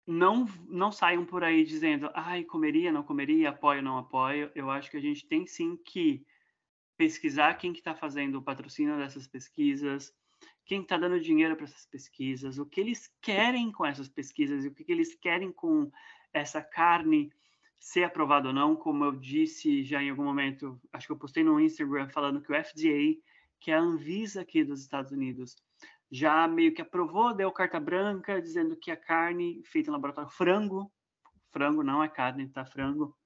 Não, 0.06 0.46
não 0.68 0.92
saiam 0.92 1.24
por 1.24 1.42
aí 1.42 1.64
dizendo, 1.64 2.10
ai, 2.14 2.44
comeria, 2.44 2.92
não 2.92 3.02
comeria, 3.02 3.48
apoio, 3.48 3.82
não 3.82 3.98
apoio. 3.98 4.50
Eu 4.54 4.70
acho 4.70 4.90
que 4.90 4.96
a 4.96 5.00
gente 5.00 5.26
tem 5.26 5.46
sim 5.46 5.76
que 5.76 6.24
pesquisar 6.96 7.54
quem 7.54 7.72
que 7.72 7.80
está 7.80 7.94
fazendo 7.94 8.36
o 8.36 8.42
patrocínio 8.42 8.96
dessas 8.98 9.26
pesquisas, 9.26 10.12
quem 10.64 10.82
está 10.82 10.98
dando 10.98 11.20
dinheiro 11.20 11.56
para 11.56 11.64
essas 11.64 11.86
pesquisas, 11.86 12.58
o 12.58 12.66
que 12.66 12.80
eles 12.80 13.10
querem 13.22 13.72
com 13.72 13.86
essas 13.86 14.08
pesquisas 14.08 14.64
e 14.64 14.68
o 14.68 14.74
que, 14.74 14.84
que 14.84 14.92
eles 14.92 15.14
querem 15.14 15.50
com 15.50 15.90
essa 16.32 16.62
carne 16.62 17.32
ser 17.78 18.04
aprovado 18.04 18.48
ou 18.48 18.54
não, 18.54 18.76
como 18.76 19.04
eu 19.04 19.12
disse 19.12 19.82
já 19.82 20.02
em 20.02 20.10
algum 20.10 20.24
momento, 20.24 20.80
acho 20.92 21.06
que 21.06 21.12
eu 21.12 21.18
postei 21.18 21.44
no 21.44 21.60
Instagram 21.60 22.08
falando 22.08 22.42
que 22.42 22.52
o 22.52 22.64
FDA, 22.64 23.18
que 23.60 23.70
é 23.70 23.74
a 23.74 23.80
Anvisa 23.80 24.42
aqui 24.42 24.64
dos 24.64 24.80
Estados 24.80 25.12
Unidos, 25.12 25.56
já 26.10 26.48
meio 26.48 26.72
que 26.72 26.82
aprovou, 26.82 27.34
deu 27.34 27.50
carta 27.52 27.78
branca, 27.78 28.40
dizendo 28.40 28.76
que 28.76 28.90
a 28.90 28.96
carne 28.96 29.62
feita 29.64 29.90
em 29.90 29.92
laboratório, 29.92 30.30
frango, 30.30 30.90
frango 31.50 31.82
não 31.82 32.02
é 32.02 32.08
carne, 32.08 32.48
tá? 32.48 32.64
Frango, 32.64 33.16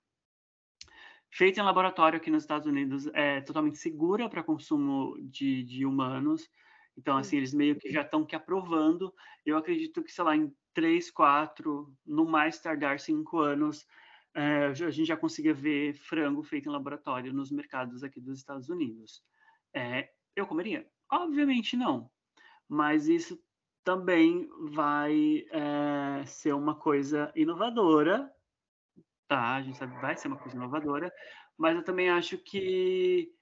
feita 1.31 1.61
em 1.61 1.65
laboratório 1.65 2.19
aqui 2.19 2.31
nos 2.31 2.43
Estados 2.43 2.67
Unidos 2.67 3.07
é 3.15 3.41
totalmente 3.41 3.79
segura 3.79 4.29
para 4.29 4.43
consumo 4.43 5.17
de, 5.23 5.63
de, 5.65 5.87
humanos. 5.87 6.49
Então, 6.97 7.17
assim, 7.17 7.39
eles 7.39 7.55
meio 7.55 7.77
que 7.77 7.91
já 7.91 8.03
estão 8.03 8.25
que 8.25 8.37
aprovando. 8.37 9.13
Eu 9.47 9.57
acredito 9.57 10.03
que, 10.03 10.13
sei 10.13 10.25
lá, 10.25 10.37
em 10.37 10.53
três, 10.75 11.11
quatro, 11.11 11.95
no 12.05 12.27
mais 12.27 12.59
tardar 12.61 13.01
cinco 13.01 13.39
anos, 13.39 13.87
é, 14.35 14.67
a 14.67 14.91
gente 14.91 15.07
já 15.07 15.17
consiga 15.17 15.55
ver 15.55 15.95
frango 15.95 16.43
feito 16.43 16.69
em 16.69 16.73
laboratório 16.73 17.33
nos 17.33 17.51
mercados 17.51 18.03
aqui 18.03 18.21
dos 18.21 18.39
Estados 18.39 18.69
Unidos. 18.69 19.23
É, 19.75 20.09
eu 20.37 20.47
comeria? 20.47 20.87
Obviamente 21.11 21.77
não. 21.77 22.11
Mas 22.73 23.07
isso 23.09 23.39
também 23.85 24.49
vai 24.73 25.45
é, 25.51 26.25
ser 26.27 26.55
uma 26.55 26.75
coisa 26.75 27.31
inovadora 27.37 28.33
tá, 29.33 29.55
a 29.55 29.63
gente 29.63 29.79
sabe 29.79 29.95
que 29.95 30.01
vai 30.03 30.15
ser 30.15 30.29
uma 30.29 30.37
coisa 30.37 30.55
inovadora, 30.55 31.11
mas 31.57 31.75
eu 31.75 31.83
também 31.83 32.11
acho 32.11 32.37
que 32.37 33.33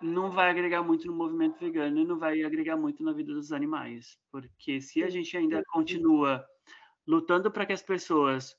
não 0.00 0.30
vai 0.30 0.50
agregar 0.50 0.84
muito 0.84 1.08
no 1.08 1.12
movimento 1.12 1.58
vegano 1.58 1.98
e 1.98 2.04
não 2.04 2.16
vai 2.16 2.44
agregar 2.44 2.76
muito 2.76 3.02
na 3.02 3.12
vida 3.12 3.34
dos 3.34 3.50
animais, 3.50 4.16
porque 4.30 4.80
se 4.80 5.02
a 5.02 5.10
gente 5.10 5.36
ainda 5.36 5.64
continua 5.66 6.46
lutando 7.04 7.50
para 7.50 7.66
que 7.66 7.72
as 7.72 7.82
pessoas 7.82 8.54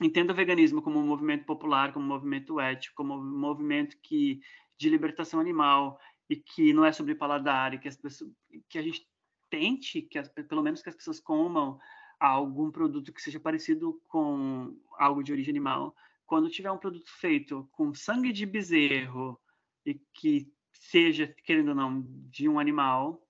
entendam 0.00 0.32
o 0.32 0.36
veganismo 0.36 0.80
como 0.80 0.98
um 0.98 1.06
movimento 1.06 1.44
popular, 1.44 1.92
como 1.92 2.06
um 2.06 2.08
movimento 2.08 2.58
ético, 2.58 2.96
como 2.96 3.14
um 3.14 3.38
movimento 3.38 3.98
que 4.02 4.40
de 4.78 4.88
libertação 4.88 5.40
animal 5.40 6.00
e 6.28 6.36
que 6.36 6.72
não 6.72 6.84
é 6.84 6.92
sobre 6.92 7.14
paladar 7.14 7.74
e 7.74 7.78
que 7.78 7.88
as 7.88 7.96
pessoas 7.96 8.30
que 8.68 8.78
a 8.78 8.82
gente 8.82 9.08
tente 9.50 10.02
que 10.02 10.18
as, 10.18 10.28
pelo 10.28 10.62
menos 10.62 10.82
que 10.82 10.88
as 10.88 10.94
pessoas 10.94 11.20
comam 11.20 11.80
algum 12.20 12.70
produto 12.70 13.12
que 13.12 13.22
seja 13.22 13.40
parecido 13.40 14.00
com 14.08 14.76
algo 14.98 15.22
de 15.22 15.32
origem 15.32 15.52
animal. 15.52 15.94
Quando 16.26 16.50
tiver 16.50 16.70
um 16.70 16.78
produto 16.78 17.08
feito 17.18 17.68
com 17.72 17.94
sangue 17.94 18.32
de 18.32 18.44
bezerro 18.44 19.40
e 19.86 19.94
que 20.12 20.52
seja, 20.72 21.34
querendo 21.44 21.68
ou 21.68 21.74
não, 21.74 22.04
de 22.28 22.48
um 22.48 22.58
animal, 22.58 23.26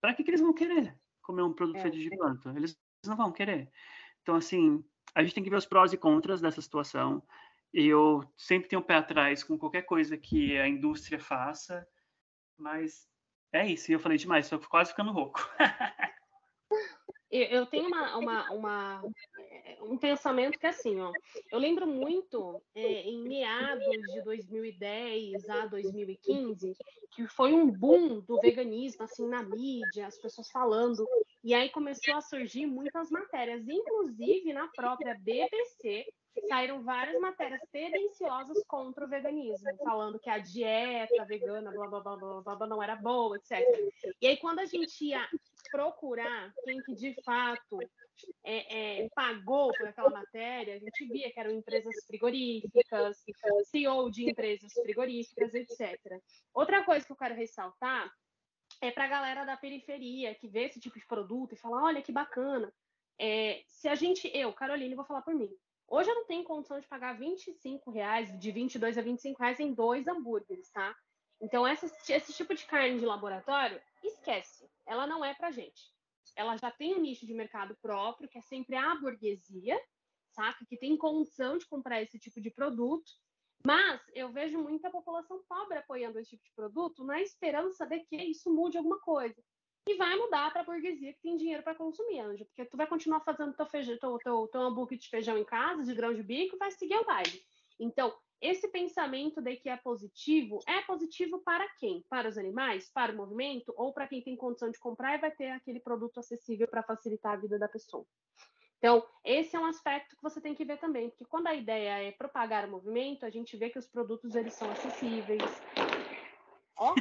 para 0.00 0.14
que, 0.14 0.22
que 0.22 0.30
eles 0.30 0.40
vão 0.40 0.52
querer 0.52 0.98
comer 1.22 1.42
um 1.42 1.52
produto 1.52 1.78
é, 1.78 1.82
feito 1.82 1.98
de 1.98 2.10
planta? 2.10 2.52
Eles 2.56 2.78
não 3.06 3.16
vão 3.16 3.32
querer. 3.32 3.70
Então, 4.22 4.34
assim, 4.34 4.84
a 5.14 5.22
gente 5.22 5.34
tem 5.34 5.44
que 5.44 5.50
ver 5.50 5.56
os 5.56 5.66
prós 5.66 5.92
e 5.92 5.96
contras 5.96 6.40
dessa 6.40 6.60
situação. 6.60 7.22
Eu 7.72 8.22
sempre 8.36 8.68
tenho 8.68 8.80
um 8.80 8.84
pé 8.84 8.94
atrás 8.94 9.44
com 9.44 9.58
qualquer 9.58 9.82
coisa 9.82 10.16
que 10.16 10.56
a 10.58 10.66
indústria 10.66 11.20
faça, 11.20 11.86
mas 12.56 13.06
é 13.52 13.66
isso. 13.66 13.92
Eu 13.92 14.00
falei 14.00 14.18
demais, 14.18 14.46
estou 14.46 14.58
quase 14.68 14.90
ficando 14.90 15.12
rouco. 15.12 15.40
Eu 17.30 17.66
tenho 17.66 17.88
uma, 17.88 18.16
uma, 18.16 18.50
uma, 18.52 19.02
eh, 19.38 19.78
um 19.82 19.98
pensamento 19.98 20.58
que 20.58 20.64
é 20.64 20.70
assim, 20.70 20.98
ó. 20.98 21.12
Eu 21.52 21.58
lembro 21.58 21.86
muito 21.86 22.62
é, 22.74 23.02
em 23.02 23.22
meados 23.22 23.84
de 24.14 24.22
2010 24.22 25.46
a 25.50 25.66
2015, 25.66 26.74
que 27.10 27.26
foi 27.26 27.52
um 27.52 27.70
boom 27.70 28.20
do 28.20 28.40
veganismo, 28.40 29.04
assim, 29.04 29.28
na 29.28 29.42
mídia, 29.42 30.06
as 30.06 30.16
pessoas 30.16 30.50
falando. 30.50 31.06
E 31.44 31.54
aí 31.54 31.70
começou 31.70 32.14
a 32.14 32.20
surgir 32.20 32.66
muitas 32.66 33.10
matérias, 33.10 33.66
inclusive 33.68 34.52
na 34.52 34.68
própria 34.68 35.16
BBC, 35.20 36.04
saíram 36.48 36.82
várias 36.82 37.20
matérias 37.20 37.60
tendenciosas 37.72 38.62
contra 38.66 39.04
o 39.04 39.08
veganismo, 39.08 39.68
falando 39.84 40.18
que 40.18 40.30
a 40.30 40.38
dieta 40.38 41.24
vegana, 41.24 41.70
blá, 41.70 41.86
blá, 41.88 42.00
blá, 42.00 42.16
blá, 42.16 42.56
blá, 42.56 42.66
não 42.66 42.82
era 42.82 42.96
boa, 42.96 43.36
etc. 43.36 43.60
E 44.20 44.26
aí, 44.26 44.36
quando 44.36 44.60
a 44.60 44.66
gente 44.66 45.04
ia 45.04 45.26
procurar 45.70 46.52
quem 46.64 46.80
que 46.82 46.94
de 46.94 47.14
fato 47.22 47.78
é, 48.44 49.02
é, 49.04 49.08
pagou 49.14 49.72
por 49.72 49.86
aquela 49.86 50.10
matéria, 50.10 50.74
a 50.74 50.78
gente 50.78 51.06
via 51.06 51.30
que 51.32 51.38
eram 51.38 51.52
empresas 51.52 51.94
frigoríficas, 52.06 53.22
CEO 53.64 54.10
de 54.10 54.30
empresas 54.30 54.72
frigoríficas, 54.72 55.54
etc. 55.54 55.98
Outra 56.54 56.84
coisa 56.84 57.04
que 57.04 57.12
eu 57.12 57.16
quero 57.16 57.34
ressaltar 57.34 58.10
é 58.80 58.90
para 58.90 59.04
a 59.04 59.08
galera 59.08 59.44
da 59.44 59.56
periferia 59.56 60.34
que 60.34 60.48
vê 60.48 60.64
esse 60.64 60.80
tipo 60.80 60.98
de 60.98 61.06
produto 61.06 61.52
e 61.52 61.58
fala: 61.58 61.82
olha 61.84 62.02
que 62.02 62.12
bacana. 62.12 62.72
É, 63.20 63.62
se 63.66 63.88
a 63.88 63.94
gente, 63.94 64.30
eu, 64.32 64.52
Caroline, 64.52 64.94
vou 64.94 65.04
falar 65.04 65.22
por 65.22 65.34
mim. 65.34 65.50
Hoje 65.88 66.10
eu 66.10 66.14
não 66.14 66.26
tenho 66.26 66.44
condição 66.44 66.78
de 66.78 66.86
pagar 66.86 67.18
25 67.18 67.90
reais, 67.90 68.38
de 68.38 68.52
22 68.52 68.98
a 68.98 69.02
25 69.02 69.42
reais 69.42 69.58
em 69.58 69.72
dois 69.72 70.06
hambúrgueres, 70.06 70.70
tá? 70.70 70.94
Então, 71.40 71.66
essa, 71.66 71.86
esse 72.12 72.32
tipo 72.32 72.54
de 72.54 72.66
carne 72.66 72.98
de 72.98 73.06
laboratório, 73.06 73.80
esquece. 74.04 74.68
Ela 74.86 75.06
não 75.06 75.24
é 75.24 75.34
pra 75.34 75.50
gente. 75.50 75.90
Ela 76.36 76.56
já 76.56 76.70
tem 76.70 76.94
um 76.94 77.00
nicho 77.00 77.26
de 77.26 77.34
mercado 77.34 77.76
próprio, 77.80 78.28
que 78.28 78.38
é 78.38 78.42
sempre 78.42 78.76
a 78.76 78.94
burguesia, 78.96 79.80
saca? 80.30 80.64
Que 80.66 80.76
tem 80.76 80.96
condição 80.96 81.56
de 81.56 81.66
comprar 81.66 82.02
esse 82.02 82.18
tipo 82.18 82.40
de 82.40 82.50
produto. 82.50 83.10
Mas 83.64 84.00
eu 84.14 84.30
vejo 84.30 84.58
muita 84.58 84.90
população 84.90 85.42
pobre 85.48 85.78
apoiando 85.78 86.18
esse 86.18 86.30
tipo 86.30 86.44
de 86.44 86.52
produto 86.54 87.04
na 87.04 87.20
esperança 87.20 87.86
de 87.86 88.00
que 88.00 88.16
isso 88.16 88.52
mude 88.54 88.78
alguma 88.78 89.00
coisa 89.00 89.42
e 89.86 89.94
vai 89.96 90.16
mudar 90.16 90.52
para 90.52 90.60
a 90.60 90.64
burguesia 90.64 91.14
que 91.14 91.22
tem 91.22 91.36
dinheiro 91.36 91.62
para 91.62 91.74
consumir, 91.74 92.20
Anja, 92.20 92.44
porque 92.44 92.64
tu 92.66 92.76
vai 92.76 92.86
continuar 92.86 93.20
fazendo 93.20 93.54
teu, 93.54 93.66
feijão, 93.66 93.96
teu, 93.98 94.18
teu, 94.18 94.48
teu 94.48 94.60
hambúrguer 94.60 94.98
de 94.98 95.08
feijão 95.08 95.38
em 95.38 95.44
casa, 95.44 95.82
de 95.82 95.94
grão 95.94 96.12
de 96.12 96.22
bico, 96.22 96.58
vai 96.58 96.70
seguir 96.70 96.96
o 96.96 97.06
baile. 97.06 97.42
Então, 97.80 98.14
esse 98.40 98.68
pensamento 98.68 99.40
de 99.40 99.56
que 99.56 99.68
é 99.68 99.76
positivo, 99.76 100.60
é 100.66 100.82
positivo 100.82 101.40
para 101.40 101.66
quem? 101.76 102.04
Para 102.08 102.28
os 102.28 102.36
animais? 102.36 102.90
Para 102.92 103.12
o 103.12 103.16
movimento? 103.16 103.72
Ou 103.76 103.92
para 103.92 104.06
quem 104.06 104.22
tem 104.22 104.36
condição 104.36 104.70
de 104.70 104.78
comprar 104.78 105.16
e 105.16 105.20
vai 105.20 105.30
ter 105.30 105.50
aquele 105.50 105.80
produto 105.80 106.20
acessível 106.20 106.68
para 106.68 106.82
facilitar 106.82 107.32
a 107.32 107.36
vida 107.36 107.58
da 107.58 107.66
pessoa? 107.66 108.06
Então, 108.78 109.04
esse 109.24 109.56
é 109.56 109.60
um 109.60 109.66
aspecto 109.66 110.16
que 110.16 110.22
você 110.22 110.40
tem 110.40 110.54
que 110.54 110.64
ver 110.64 110.78
também, 110.78 111.10
porque 111.10 111.24
quando 111.24 111.48
a 111.48 111.54
ideia 111.54 112.08
é 112.08 112.12
propagar 112.12 112.64
o 112.64 112.70
movimento, 112.70 113.26
a 113.26 113.30
gente 113.30 113.56
vê 113.56 113.70
que 113.70 113.78
os 113.78 113.88
produtos 113.88 114.36
eles 114.36 114.54
são 114.54 114.70
acessíveis. 114.70 115.42
Ó, 116.76 116.94
gente, 116.94 117.00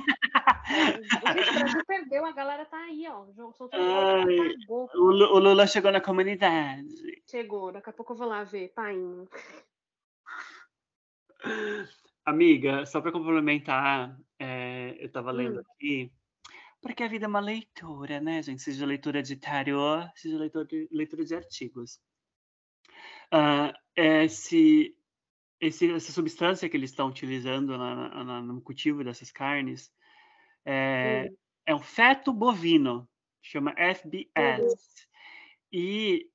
o 1.82 1.86
perdeu, 1.86 2.26
a 2.26 2.32
galera 2.32 2.66
tá 2.66 2.78
aí, 2.78 3.08
ó. 3.08 3.28
Soltou 3.54 3.80
o, 4.70 4.90
o 4.96 5.40
Lula 5.40 5.68
chegou 5.68 5.92
na 5.92 6.02
comunidade. 6.02 7.22
Chegou, 7.30 7.72
daqui 7.72 7.92
a 7.92 7.94
pouco 7.94 8.14
eu 8.14 8.18
vou 8.18 8.28
lá 8.28 8.44
ver, 8.44 8.74
pai. 8.74 8.96
Amiga, 12.26 12.88
só 12.88 13.00
para 13.00 13.12
complementar, 13.12 14.18
é, 14.40 14.96
eu 15.00 15.06
estava 15.06 15.32
lendo 15.32 15.60
hum. 15.60 15.64
aqui, 15.76 16.12
porque 16.82 17.04
a 17.04 17.08
vida 17.08 17.26
é 17.26 17.28
uma 17.28 17.40
leitura, 17.40 18.20
né, 18.20 18.42
gente? 18.42 18.62
Seja 18.62 18.86
leitura 18.86 19.22
de 19.24 19.36
tarô, 19.36 20.08
seja 20.16 20.38
leitura 20.38 20.66
de, 20.66 20.88
leitura 20.92 21.26
de 21.26 21.36
artigos. 21.36 22.00
Uh, 23.34 23.74
esse, 23.96 24.96
esse, 25.60 25.92
essa 25.92 26.12
substância 26.12 26.70
que 26.70 26.78
eles 26.78 26.92
estão 26.92 27.10
utilizando 27.10 27.78
na, 27.78 28.24
na, 28.24 28.42
no 28.42 28.62
cultivo 28.62 29.04
dessas 29.04 29.32
carnes 29.32 29.92
é, 30.66 31.30
hum. 31.30 31.36
é 31.66 31.76
um 31.76 31.82
feto 31.82 32.32
bovino, 32.32 33.10
chama 33.42 33.74
FBS. 33.78 34.28
Uhum. 34.38 34.76
E, 35.72 36.30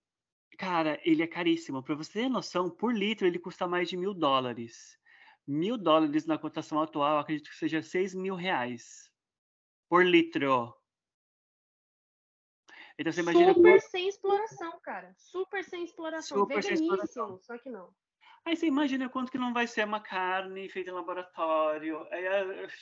cara, 0.59 1.01
ele 1.05 1.23
é 1.23 1.27
caríssimo. 1.27 1.83
Para 1.83 1.95
você 1.95 2.21
ter 2.21 2.29
noção, 2.29 2.69
por 2.69 2.95
litro 2.95 3.27
ele 3.27 3.39
custa 3.39 3.67
mais 3.67 3.89
de 3.89 3.97
mil 3.97 4.13
dólares 4.13 5.01
mil 5.47 5.77
dólares 5.77 6.25
na 6.25 6.39
cotação 6.39 6.81
atual, 6.81 7.19
acredito 7.19 7.51
que 7.51 7.57
seja 7.57 7.83
seis 7.83 8.15
mil 8.15 8.35
reais 8.35 9.12
por 9.93 10.07
litro. 10.07 10.75
Então 12.99 13.13
você 13.13 13.21
imagina. 13.21 13.53
Super 13.53 13.79
como... 13.79 13.91
sem 13.91 14.09
exploração, 14.09 14.81
cara. 14.81 15.15
Super 15.19 15.63
sem 15.63 15.85
exploração. 15.85 16.39
Super 16.39 16.63
sem 16.63 16.73
exploração. 16.73 17.39
só 17.43 17.59
que 17.59 17.69
não. 17.69 17.95
Aí 18.47 18.57
você 18.57 18.67
imagina 18.67 19.11
quanto 19.11 19.31
que 19.31 19.37
não 19.37 19.53
vai 19.53 19.67
ser 19.67 19.85
uma 19.85 20.01
carne 20.01 20.67
feita 20.71 20.89
em 20.89 20.95
laboratório. 20.95 22.09
Aí, 22.11 22.25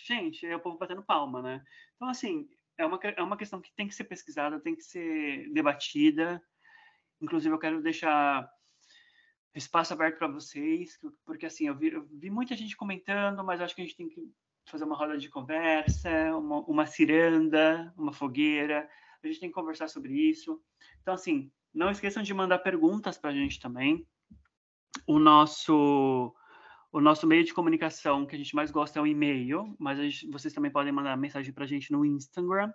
gente, 0.06 0.46
é 0.46 0.54
o 0.54 0.60
povo 0.60 0.78
batendo 0.78 1.02
palma, 1.02 1.42
né? 1.42 1.64
Então, 1.96 2.08
assim, 2.08 2.48
é 2.78 2.86
uma, 2.86 3.00
é 3.02 3.22
uma 3.24 3.36
questão 3.36 3.60
que 3.60 3.74
tem 3.74 3.88
que 3.88 3.94
ser 3.96 4.04
pesquisada, 4.04 4.60
tem 4.60 4.76
que 4.76 4.82
ser 4.84 5.52
debatida. 5.52 6.40
Inclusive, 7.20 7.52
eu 7.52 7.58
quero 7.58 7.82
deixar 7.82 8.48
espaço 9.52 9.92
aberto 9.92 10.16
para 10.16 10.28
vocês, 10.28 10.96
porque 11.26 11.46
assim, 11.46 11.66
eu 11.66 11.76
vi, 11.76 11.88
eu 11.92 12.06
vi, 12.06 12.30
muita 12.30 12.54
gente 12.54 12.76
comentando, 12.76 13.42
mas 13.42 13.60
acho 13.60 13.74
que 13.74 13.82
a 13.82 13.84
gente 13.84 13.96
tem 13.96 14.08
que 14.08 14.32
fazer 14.70 14.84
uma 14.84 14.96
roda 14.96 15.18
de 15.18 15.28
conversa, 15.28 16.36
uma, 16.36 16.60
uma 16.60 16.86
ciranda, 16.86 17.92
uma 17.96 18.12
fogueira, 18.12 18.88
a 19.22 19.26
gente 19.26 19.40
tem 19.40 19.48
que 19.48 19.54
conversar 19.54 19.88
sobre 19.88 20.12
isso. 20.12 20.60
Então, 21.02 21.14
assim, 21.14 21.50
não 21.74 21.90
esqueçam 21.90 22.22
de 22.22 22.34
mandar 22.34 22.58
perguntas 22.58 23.18
para 23.18 23.30
a 23.30 23.34
gente 23.34 23.60
também. 23.60 24.06
O 25.06 25.18
nosso 25.18 26.34
o 26.92 27.00
nosso 27.00 27.24
meio 27.24 27.44
de 27.44 27.54
comunicação 27.54 28.26
que 28.26 28.34
a 28.34 28.38
gente 28.38 28.54
mais 28.54 28.70
gosta 28.70 28.98
é 28.98 29.02
o 29.02 29.06
e-mail, 29.06 29.76
mas 29.78 29.96
gente, 29.98 30.28
vocês 30.28 30.52
também 30.52 30.72
podem 30.72 30.92
mandar 30.92 31.16
mensagem 31.16 31.52
para 31.52 31.64
a 31.64 31.66
gente 31.66 31.92
no 31.92 32.04
Instagram. 32.04 32.72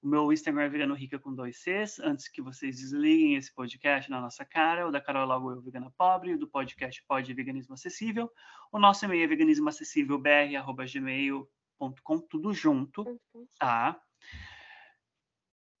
O 0.00 0.06
meu 0.06 0.32
Instagram 0.32 0.62
é 0.62 0.68
Vegano 0.68 0.94
Rica 0.94 1.18
com 1.18 1.34
dois 1.34 1.58
Cs. 1.58 1.98
Antes 1.98 2.28
que 2.28 2.40
vocês 2.40 2.76
desliguem 2.76 3.34
esse 3.34 3.52
podcast 3.52 4.08
na 4.08 4.20
nossa 4.20 4.44
cara, 4.44 4.86
o 4.86 4.92
da 4.92 5.00
Carol 5.00 5.26
Logo 5.26 5.50
Eu 5.50 5.60
Vegana 5.60 5.92
Pobre, 5.98 6.34
o 6.34 6.38
do 6.38 6.46
podcast 6.46 7.04
Pode 7.04 7.34
Veganismo 7.34 7.74
Acessível. 7.74 8.30
O 8.70 8.78
nosso 8.78 9.04
e-mail 9.04 9.24
é 9.24 9.26
veganismoacessívelbr.gmail.com, 9.26 12.20
tudo 12.20 12.54
junto, 12.54 13.20
tá? 13.58 14.00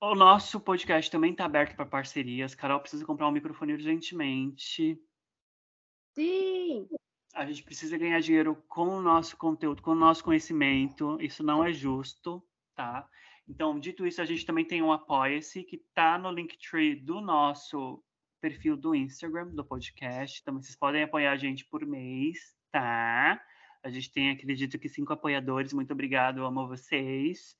O 0.00 0.16
nosso 0.16 0.60
podcast 0.60 1.08
também 1.10 1.30
está 1.30 1.44
aberto 1.44 1.76
para 1.76 1.86
parcerias. 1.86 2.56
Carol 2.56 2.80
precisa 2.80 3.04
comprar 3.04 3.28
um 3.28 3.32
microfone 3.32 3.74
urgentemente. 3.74 5.00
Sim! 6.16 6.88
A 7.34 7.46
gente 7.46 7.62
precisa 7.62 7.96
ganhar 7.96 8.18
dinheiro 8.20 8.56
com 8.68 8.88
o 8.88 9.00
nosso 9.00 9.36
conteúdo, 9.36 9.80
com 9.80 9.92
o 9.92 9.94
nosso 9.94 10.24
conhecimento. 10.24 11.16
Isso 11.20 11.44
não 11.44 11.64
é 11.64 11.72
justo, 11.72 12.42
tá? 12.74 13.08
Então, 13.48 13.78
dito 13.80 14.06
isso, 14.06 14.20
a 14.20 14.24
gente 14.24 14.44
também 14.44 14.64
tem 14.64 14.82
um 14.82 14.92
Apoia-se 14.92 15.64
que 15.64 15.76
está 15.76 16.18
no 16.18 16.30
Linktree 16.30 16.96
do 16.96 17.20
nosso 17.20 18.02
perfil 18.40 18.76
do 18.76 18.94
Instagram, 18.94 19.48
do 19.48 19.64
podcast. 19.64 20.40
Então, 20.40 20.60
vocês 20.60 20.76
podem 20.76 21.02
apoiar 21.02 21.32
a 21.32 21.36
gente 21.36 21.64
por 21.64 21.84
mês, 21.86 22.54
tá? 22.70 23.40
A 23.82 23.90
gente 23.90 24.12
tem, 24.12 24.30
acredito 24.30 24.78
que, 24.78 24.88
cinco 24.88 25.12
apoiadores. 25.12 25.72
Muito 25.72 25.92
obrigado, 25.92 26.44
amo 26.44 26.68
vocês. 26.68 27.56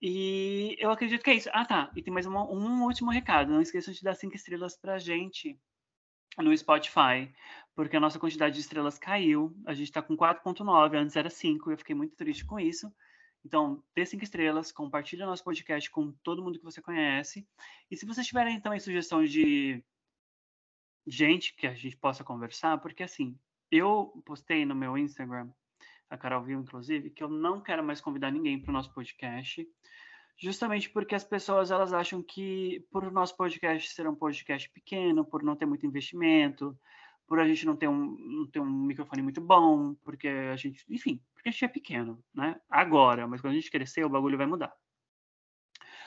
E 0.00 0.76
eu 0.80 0.90
acredito 0.90 1.22
que 1.22 1.30
é 1.30 1.34
isso. 1.34 1.48
Ah, 1.52 1.64
tá. 1.64 1.92
E 1.94 2.02
tem 2.02 2.12
mais 2.12 2.26
um, 2.26 2.36
um 2.36 2.82
último 2.82 3.10
recado. 3.10 3.52
Não 3.52 3.62
esqueçam 3.62 3.94
de 3.94 4.02
dar 4.02 4.16
cinco 4.16 4.34
estrelas 4.34 4.76
pra 4.76 4.98
gente 4.98 5.56
no 6.38 6.56
Spotify, 6.56 7.30
porque 7.74 7.96
a 7.96 8.00
nossa 8.00 8.18
quantidade 8.18 8.54
de 8.56 8.62
estrelas 8.62 8.98
caiu. 8.98 9.54
A 9.64 9.74
gente 9.74 9.88
está 9.88 10.02
com 10.02 10.16
4.9, 10.16 10.96
antes 10.96 11.14
era 11.14 11.30
5. 11.30 11.70
Eu 11.70 11.78
fiquei 11.78 11.94
muito 11.94 12.16
triste 12.16 12.44
com 12.44 12.58
isso. 12.58 12.92
Então, 13.44 13.82
dê 13.94 14.06
cinco 14.06 14.22
estrelas, 14.22 14.70
compartilhe 14.70 15.24
nosso 15.24 15.42
podcast 15.42 15.90
com 15.90 16.12
todo 16.22 16.42
mundo 16.42 16.58
que 16.58 16.64
você 16.64 16.80
conhece. 16.80 17.46
E 17.90 17.96
se 17.96 18.06
vocês 18.06 18.26
tiverem 18.26 18.60
também 18.60 18.78
sugestões 18.78 19.32
de 19.32 19.82
gente 21.06 21.54
que 21.54 21.66
a 21.66 21.74
gente 21.74 21.96
possa 21.96 22.22
conversar, 22.22 22.78
porque 22.78 23.02
assim, 23.02 23.36
eu 23.70 24.22
postei 24.24 24.64
no 24.64 24.74
meu 24.74 24.96
Instagram, 24.96 25.50
a 26.08 26.16
Carol 26.16 26.44
viu 26.44 26.60
inclusive, 26.60 27.10
que 27.10 27.24
eu 27.24 27.28
não 27.28 27.60
quero 27.60 27.82
mais 27.82 28.00
convidar 28.00 28.30
ninguém 28.30 28.60
para 28.60 28.70
o 28.70 28.72
nosso 28.72 28.92
podcast, 28.94 29.66
justamente 30.38 30.90
porque 30.90 31.14
as 31.14 31.24
pessoas 31.24 31.70
elas 31.70 31.92
acham 31.92 32.22
que 32.22 32.86
por 32.90 33.04
o 33.04 33.10
nosso 33.10 33.36
podcast 33.36 33.90
ser 33.90 34.06
um 34.06 34.14
podcast 34.14 34.70
pequeno, 34.70 35.24
por 35.24 35.42
não 35.42 35.56
ter 35.56 35.66
muito 35.66 35.86
investimento, 35.86 36.78
por 37.26 37.40
a 37.40 37.48
gente 37.48 37.66
não 37.66 37.76
ter 37.76 37.88
um, 37.88 38.16
não 38.18 38.46
ter 38.46 38.60
um 38.60 38.70
microfone 38.70 39.22
muito 39.22 39.40
bom, 39.40 39.94
porque 40.04 40.28
a 40.28 40.56
gente, 40.56 40.84
enfim, 40.88 41.20
porque 41.42 41.48
a 41.48 41.52
gente 41.52 41.64
é 41.64 41.68
pequeno, 41.68 42.24
né? 42.32 42.54
Agora, 42.70 43.26
mas 43.26 43.40
quando 43.40 43.54
a 43.54 43.56
gente 43.56 43.70
crescer, 43.70 44.04
o 44.04 44.08
bagulho 44.08 44.38
vai 44.38 44.46
mudar. 44.46 44.72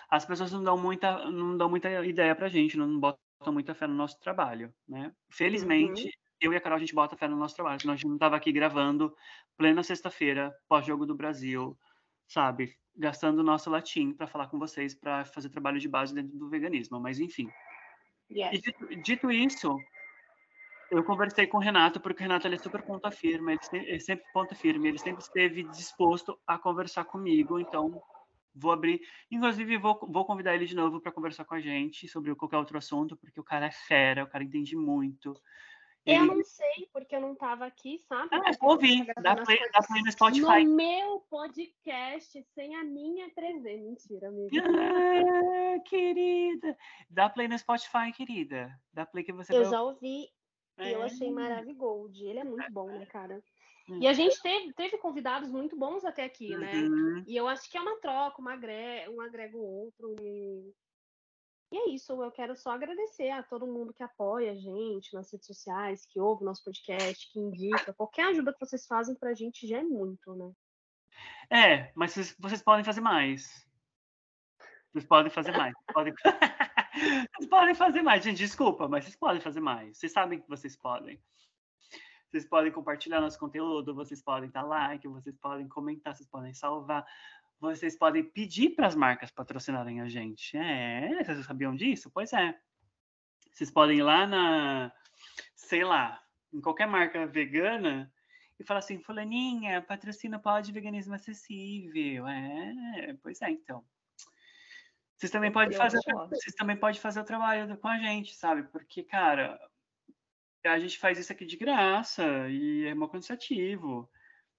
As 0.10 0.26
pessoas 0.26 0.54
não 0.54 0.64
dão 0.64 0.78
muita, 0.78 1.30
não 1.30 1.58
dão 1.58 1.70
muita 1.70 2.06
ideia 2.06 2.34
pra 2.34 2.48
gente, 2.48 2.78
não 2.78 2.98
botam 2.98 3.18
muita 3.52 3.76
fé 3.76 3.86
no 3.86 3.94
nosso 3.94 4.18
trabalho, 4.22 4.74
né? 4.88 5.14
Felizmente, 5.30 6.06
uhum. 6.06 6.12
eu 6.40 6.54
e 6.54 6.56
a 6.56 6.62
Carol, 6.62 6.78
a 6.78 6.80
gente 6.80 6.96
bota 6.96 7.18
fé 7.18 7.28
no 7.28 7.36
nosso 7.36 7.54
trabalho, 7.54 7.82
senão 7.82 7.94
a 7.94 7.98
gente 7.98 8.08
não 8.08 8.18
tava 8.18 8.38
aqui 8.38 8.50
gravando 8.50 9.14
plena 9.58 9.84
sexta-feira, 9.84 10.56
pós-jogo 10.70 11.06
do 11.06 11.16
Brasil, 11.16 11.78
sabe? 12.30 12.74
Gastando 12.96 13.40
o 13.40 13.44
nosso 13.44 13.70
latim 13.70 14.14
para 14.14 14.28
falar 14.28 14.48
com 14.48 14.58
vocês, 14.58 14.96
para 14.96 15.26
fazer 15.26 15.50
trabalho 15.50 15.80
de 15.80 15.90
base 15.90 16.16
dentro 16.16 16.38
do 16.38 16.50
veganismo, 16.50 16.98
mas 16.98 17.20
enfim. 17.20 17.50
Yes. 18.32 18.54
E 18.54 18.62
dito, 18.62 18.96
dito 19.02 19.32
isso, 19.32 19.78
eu 20.92 21.04
conversei 21.04 21.48
com 21.48 21.58
o 21.58 21.62
Renato, 21.62 22.00
porque 22.00 22.22
o 22.22 22.24
Renato 22.24 22.48
ele 22.48 22.56
é 22.56 22.60
super 22.60 22.82
ponta 22.82 23.12
firme, 23.12 23.54
ele, 23.54 23.86
ele 23.86 24.00
sempre 24.00 24.26
ponta 24.34 24.56
firme, 24.56 24.90
ele 24.90 25.00
sempre 25.00 25.22
esteve 25.22 25.64
disposto 25.64 26.40
a 26.46 26.58
conversar 26.58 27.06
comigo, 27.06 27.60
então 27.60 28.02
vou 28.54 28.72
abrir. 28.72 29.02
Inclusive, 29.30 29.78
vou, 29.78 30.00
vou 30.08 30.26
convidar 30.26 30.56
ele 30.56 30.66
de 30.66 30.76
novo 30.76 31.02
para 31.02 31.12
conversar 31.12 31.46
com 31.46 31.56
a 31.56 31.60
gente 31.60 32.08
sobre 32.08 32.34
qualquer 32.36 32.58
outro 32.58 32.78
assunto, 32.78 33.18
porque 33.18 33.40
o 33.40 33.44
cara 33.44 33.68
é 33.68 33.72
fera, 33.72 34.24
o 34.24 34.28
cara 34.28 34.44
entende 34.44 34.76
muito. 34.76 35.34
Ele... 36.06 36.20
Eu 36.20 36.26
não 36.28 36.44
sei, 36.44 36.88
porque 36.94 37.16
eu 37.16 37.20
não 37.20 37.34
estava 37.34 37.66
aqui, 37.66 37.98
sabe? 38.08 38.30
Ah, 38.32 38.52
vou 38.62 38.72
ouvir. 38.72 39.12
Dá 39.24 39.36
play, 39.36 39.58
dá 39.72 39.82
play 39.82 40.04
no 40.04 40.12
Spotify. 40.12 40.64
No 40.64 40.76
meu 40.76 41.20
podcast, 41.32 42.46
sem 42.54 42.76
a 42.76 42.84
minha 42.84 43.28
presença. 43.32 43.84
Mentira, 43.84 44.28
amiga. 44.28 44.64
Ah, 44.64 45.80
querida. 45.80 46.78
Dá 47.10 47.28
play 47.28 47.48
no 47.48 47.58
Spotify, 47.58 48.12
querida. 48.16 48.80
Dá 48.94 49.04
play 49.04 49.24
que 49.24 49.34
você 49.34 49.52
Eu 49.52 49.64
vai... 49.64 49.72
já 49.72 49.82
ouvi 49.82 50.30
e 50.78 50.92
eu 50.92 51.02
achei 51.02 51.28
é. 51.28 51.32
maravilhoso. 51.32 52.26
Ele 52.26 52.40
é 52.40 52.44
muito 52.44 52.72
bom, 52.72 52.88
né, 52.88 53.06
cara? 53.06 53.42
E 53.88 54.08
a 54.08 54.14
gente 54.14 54.42
teve, 54.42 54.74
teve 54.74 54.98
convidados 54.98 55.50
muito 55.50 55.78
bons 55.78 56.04
até 56.04 56.24
aqui, 56.24 56.56
né? 56.58 56.74
Uhum. 56.74 57.24
E 57.28 57.36
eu 57.36 57.48
acho 57.48 57.70
que 57.70 57.78
é 57.78 57.82
uma 57.82 58.00
troca, 58.00 58.42
uma 58.42 58.54
agre... 58.54 59.08
um 59.10 59.22
agrega 59.22 59.56
o 59.56 59.62
outro. 59.62 60.16
E... 60.22 60.74
e 61.72 61.78
é 61.78 61.90
isso, 61.90 62.12
eu 62.12 62.32
quero 62.32 62.56
só 62.56 62.72
agradecer 62.72 63.30
a 63.30 63.44
todo 63.44 63.68
mundo 63.68 63.94
que 63.94 64.02
apoia 64.02 64.52
a 64.52 64.56
gente 64.56 65.14
nas 65.14 65.32
redes 65.32 65.46
sociais, 65.46 66.06
que 66.08 66.20
ouve 66.20 66.44
nosso 66.44 66.64
podcast, 66.64 67.32
que 67.32 67.40
indica. 67.40 67.94
Qualquer 67.94 68.30
ajuda 68.30 68.54
que 68.54 68.60
vocês 68.60 68.88
fazem 68.88 69.16
pra 69.16 69.36
gente 69.36 69.68
já 69.68 69.78
é 69.78 69.84
muito, 69.84 70.36
né? 70.36 70.52
É, 71.50 71.92
mas 71.94 72.12
vocês, 72.12 72.36
vocês 72.40 72.64
podem 72.64 72.84
fazer 72.84 73.02
mais. 73.02 73.66
Vocês 74.92 75.06
podem 75.06 75.32
fazer 75.32 75.52
mais. 75.52 75.76
Podem... 75.94 76.14
Vocês 77.36 77.50
podem 77.50 77.76
fazer 77.76 78.02
mais, 78.02 78.24
gente. 78.24 78.38
Desculpa, 78.38 78.88
mas 78.88 79.04
vocês 79.04 79.16
podem 79.16 79.42
fazer 79.42 79.60
mais. 79.60 79.98
Vocês 79.98 80.12
sabem 80.12 80.40
que 80.40 80.48
vocês 80.48 80.76
podem. 80.76 81.20
Vocês 82.30 82.46
podem 82.46 82.72
compartilhar 82.72 83.22
nosso 83.22 83.40
conteúdo, 83.40 83.96
vocês 83.96 84.22
podem 84.22 84.50
dar 84.50 84.64
like, 84.64 85.08
vocês 85.08 85.38
podem 85.38 85.68
comentar, 85.68 86.14
vocês 86.14 86.28
podem 86.28 86.54
salvar, 86.54 87.06
vocês 87.60 87.98
podem 87.98 88.24
pedir 88.24 88.72
para 88.72 88.88
as 88.88 88.96
marcas 88.96 89.32
patrocinarem 89.32 90.02
a 90.02 90.10
gente. 90.10 90.58
É, 90.58 91.24
vocês 91.24 91.46
sabiam 91.46 91.76
disso? 91.76 92.12
Pois 92.14 92.34
é. 92.34 92.58
Vocês 93.52 93.72
podem 93.72 94.00
ir 94.00 94.04
lá 94.04 94.28
na, 94.28 94.92
sei 95.56 95.86
lá, 95.86 96.22
em 96.54 96.60
qualquer 96.60 96.88
marca 96.88 97.26
vegana 97.26 98.12
e 98.60 98.64
falar 98.64 98.80
assim, 98.80 99.00
fulaninha, 99.00 99.82
patrocina 99.82 100.38
pode 100.38 100.74
veganismo 100.74 101.14
acessível. 101.14 102.28
É, 102.28 103.16
pois 103.22 103.42
é, 103.42 103.50
então. 103.50 103.84
Vocês 105.18 105.32
também 105.32 105.52
podem 105.52 105.78
fazer, 105.78 106.00
vocês 106.30 106.56
também 106.56 106.78
podem 106.78 107.00
fazer 107.00 107.20
o 107.22 107.26
trabalho 107.26 107.78
com 107.78 107.88
a 107.88 107.98
gente, 107.98 108.36
sabe? 108.36 108.64
Porque, 108.64 109.04
cara, 109.04 109.58
a 110.66 110.80
gente 110.80 111.00
faz 111.00 111.18
isso 111.18 111.32
aqui 111.32 111.46
de 111.46 111.56
graça 111.56 112.24
e 112.50 112.86
é 112.86 112.94
uma 112.94 113.10
cansativo. 113.10 114.10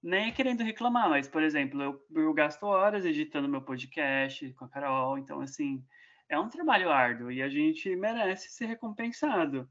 Nem 0.02 0.32
querendo 0.32 0.62
reclamar, 0.62 1.10
mas, 1.10 1.28
por 1.28 1.42
exemplo, 1.42 1.82
eu, 1.82 2.06
eu 2.14 2.32
gasto 2.32 2.64
horas 2.64 3.04
editando 3.04 3.48
meu 3.48 3.60
podcast 3.60 4.52
com 4.54 4.64
a 4.64 4.68
Carol, 4.68 5.18
então, 5.18 5.40
assim, 5.40 5.84
é 6.28 6.38
um 6.38 6.48
trabalho 6.48 6.90
árduo 6.90 7.30
e 7.30 7.42
a 7.42 7.48
gente 7.48 7.94
merece 7.96 8.50
ser 8.50 8.66
recompensado. 8.66 9.68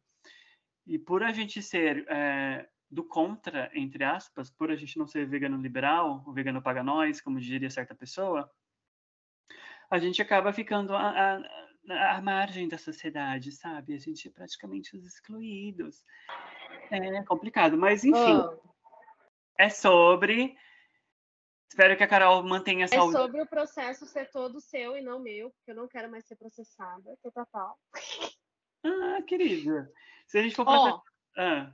E 0.86 0.99
por 0.99 1.23
a 1.23 1.31
gente 1.31 1.61
ser 1.61 2.05
é, 2.09 2.67
do 2.91 3.03
contra, 3.03 3.71
entre 3.73 4.03
aspas, 4.03 4.51
por 4.51 4.71
a 4.71 4.75
gente 4.75 4.97
não 4.97 5.07
ser 5.07 5.27
vegano 5.27 5.61
liberal, 5.61 6.23
o 6.25 6.33
vegano 6.33 6.61
paga 6.61 6.83
nós, 6.83 7.21
como 7.21 7.39
diria 7.39 7.69
certa 7.69 7.95
pessoa, 7.95 8.49
a 9.95 9.99
gente 9.99 10.21
acaba 10.21 10.51
ficando 10.53 10.93
à, 10.95 11.41
margem 12.21 12.67
da 12.67 12.77
sociedade, 12.77 13.51
sabe? 13.51 13.93
A 13.93 13.97
gente 13.97 14.27
é 14.27 14.31
praticamente 14.31 14.95
os 14.95 15.05
excluídos. 15.05 16.03
É 16.91 17.23
complicado, 17.23 17.77
mas 17.77 18.03
enfim. 18.03 18.37
Oh. 18.37 18.59
É 19.57 19.69
sobre. 19.69 20.55
Espero 21.69 21.97
que 21.97 22.03
a 22.03 22.07
Carol 22.07 22.43
mantenha 22.43 22.85
essa. 22.85 22.95
É 22.95 22.99
sobre 22.99 23.41
o 23.41 23.47
processo 23.47 24.05
ser 24.05 24.29
todo 24.29 24.61
seu 24.61 24.95
e 24.95 25.01
não 25.01 25.19
meu, 25.19 25.49
porque 25.51 25.71
eu 25.71 25.75
não 25.75 25.87
quero 25.87 26.09
mais 26.11 26.25
ser 26.25 26.35
processada. 26.35 27.17
Total. 27.21 27.77
Ah, 28.83 29.21
querida. 29.25 29.91
Se 30.27 30.37
a 30.37 30.43
gente 30.43 30.55
for 30.55 30.65
processar. 30.65 30.97
Oh. 30.97 31.01
Ah. 31.37 31.73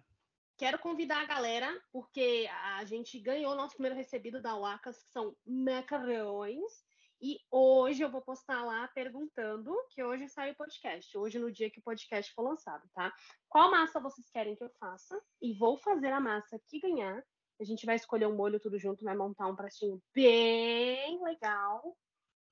Quero 0.57 0.77
convidar 0.77 1.21
a 1.23 1.25
galera, 1.25 1.75
porque 1.91 2.47
a 2.77 2.85
gente 2.85 3.19
ganhou 3.19 3.55
nosso 3.55 3.73
primeiro 3.73 3.97
recebido 3.97 4.39
da 4.39 4.55
Wacas, 4.55 5.01
que 5.01 5.09
são 5.11 5.35
macarrões. 5.43 6.71
E 7.21 7.39
hoje 7.51 8.01
eu 8.01 8.09
vou 8.09 8.21
postar 8.21 8.63
lá 8.63 8.87
perguntando, 8.87 9.71
que 9.91 10.03
hoje 10.03 10.27
sai 10.27 10.51
o 10.51 10.55
podcast, 10.55 11.15
hoje 11.15 11.37
no 11.37 11.51
dia 11.51 11.69
que 11.69 11.77
o 11.77 11.83
podcast 11.83 12.33
for 12.33 12.41
lançado, 12.41 12.89
tá? 12.95 13.13
Qual 13.47 13.69
massa 13.69 13.99
vocês 13.99 14.27
querem 14.31 14.55
que 14.55 14.63
eu 14.63 14.71
faça? 14.79 15.21
E 15.39 15.53
vou 15.53 15.77
fazer 15.77 16.11
a 16.11 16.19
massa 16.19 16.59
que 16.67 16.79
ganhar. 16.79 17.23
A 17.59 17.63
gente 17.63 17.85
vai 17.85 17.95
escolher 17.95 18.25
um 18.25 18.35
molho 18.35 18.59
tudo 18.59 18.79
junto, 18.79 19.05
vai 19.05 19.15
montar 19.15 19.45
um 19.45 19.55
pratinho 19.55 20.01
bem 20.15 21.23
legal. 21.23 21.95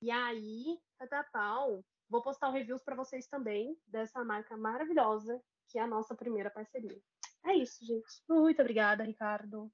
E 0.00 0.08
aí, 0.08 0.78
tá 1.08 1.24
pau. 1.32 1.84
Vou 2.08 2.22
postar 2.22 2.50
reviews 2.50 2.84
para 2.84 2.94
vocês 2.94 3.26
também 3.26 3.76
dessa 3.88 4.22
marca 4.22 4.56
maravilhosa, 4.56 5.42
que 5.68 5.80
é 5.80 5.82
a 5.82 5.86
nossa 5.88 6.14
primeira 6.14 6.48
parceria. 6.48 7.00
É 7.44 7.54
isso, 7.54 7.84
gente. 7.84 8.22
Muito 8.28 8.60
obrigada, 8.60 9.02
Ricardo. 9.02 9.68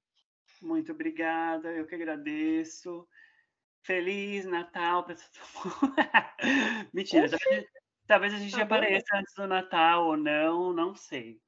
Muito 0.59 0.91
obrigada, 0.91 1.71
eu 1.71 1.85
que 1.85 1.93
agradeço. 1.93 3.07
Feliz 3.87 4.43
Natal 4.43 5.05
para 5.05 5.15
todo 5.15 5.23
mundo. 5.81 5.95
Mentira, 6.93 7.29
talvez, 7.29 7.65
talvez, 8.05 8.33
a 8.33 8.37
gente 8.37 8.53
tá 8.53 8.63
apareça 8.63 9.15
antes 9.15 9.33
do 9.33 9.47
Natal 9.47 10.07
ou 10.07 10.17
não, 10.17 10.73
não 10.73 10.93
sei. 10.93 11.39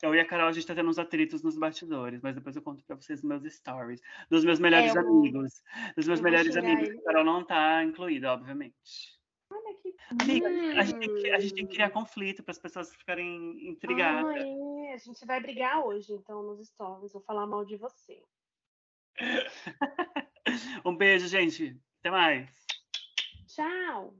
Eu 0.00 0.14
e 0.14 0.20
a 0.20 0.24
Carol, 0.24 0.46
a 0.46 0.52
gente 0.52 0.66
tá 0.66 0.76
tendo 0.76 0.88
uns 0.88 0.98
atritos 0.98 1.42
nos 1.42 1.58
bastidores, 1.58 2.20
mas 2.22 2.36
depois 2.36 2.54
eu 2.54 2.62
conto 2.62 2.84
para 2.84 2.94
vocês 2.94 3.22
meus 3.22 3.42
stories. 3.52 4.00
Dos 4.30 4.44
meus 4.44 4.60
melhores 4.60 4.94
é, 4.94 4.98
eu... 4.98 5.02
amigos. 5.02 5.62
Dos 5.96 6.06
meus 6.06 6.20
melhores 6.20 6.56
amigos. 6.56 6.88
A 6.88 7.02
Carol 7.02 7.24
não 7.24 7.44
tá 7.44 7.82
incluída, 7.82 8.32
obviamente. 8.32 9.18
Olha 9.50 9.74
que. 9.82 9.94
Amiga, 10.22 10.48
hum. 10.48 10.78
a, 10.78 10.84
gente 10.84 11.00
tem 11.00 11.14
que, 11.14 11.30
a 11.30 11.40
gente 11.40 11.54
tem 11.54 11.66
que 11.66 11.74
criar 11.74 11.90
conflito 11.90 12.44
para 12.44 12.52
as 12.52 12.58
pessoas 12.58 12.94
ficarem 12.94 13.68
intrigadas. 13.68 14.36
Ah, 14.36 14.38
é. 14.38 14.94
A 14.94 14.98
gente 14.98 15.26
vai 15.26 15.40
brigar 15.40 15.84
hoje, 15.84 16.12
então, 16.12 16.44
nos 16.44 16.64
stories. 16.68 17.12
Vou 17.12 17.22
falar 17.22 17.46
mal 17.46 17.64
de 17.64 17.76
você. 17.76 18.22
um 20.84 20.94
beijo, 20.96 21.26
gente. 21.28 21.76
Até 22.00 22.10
mais. 22.10 22.66
Tchau. 23.46 24.14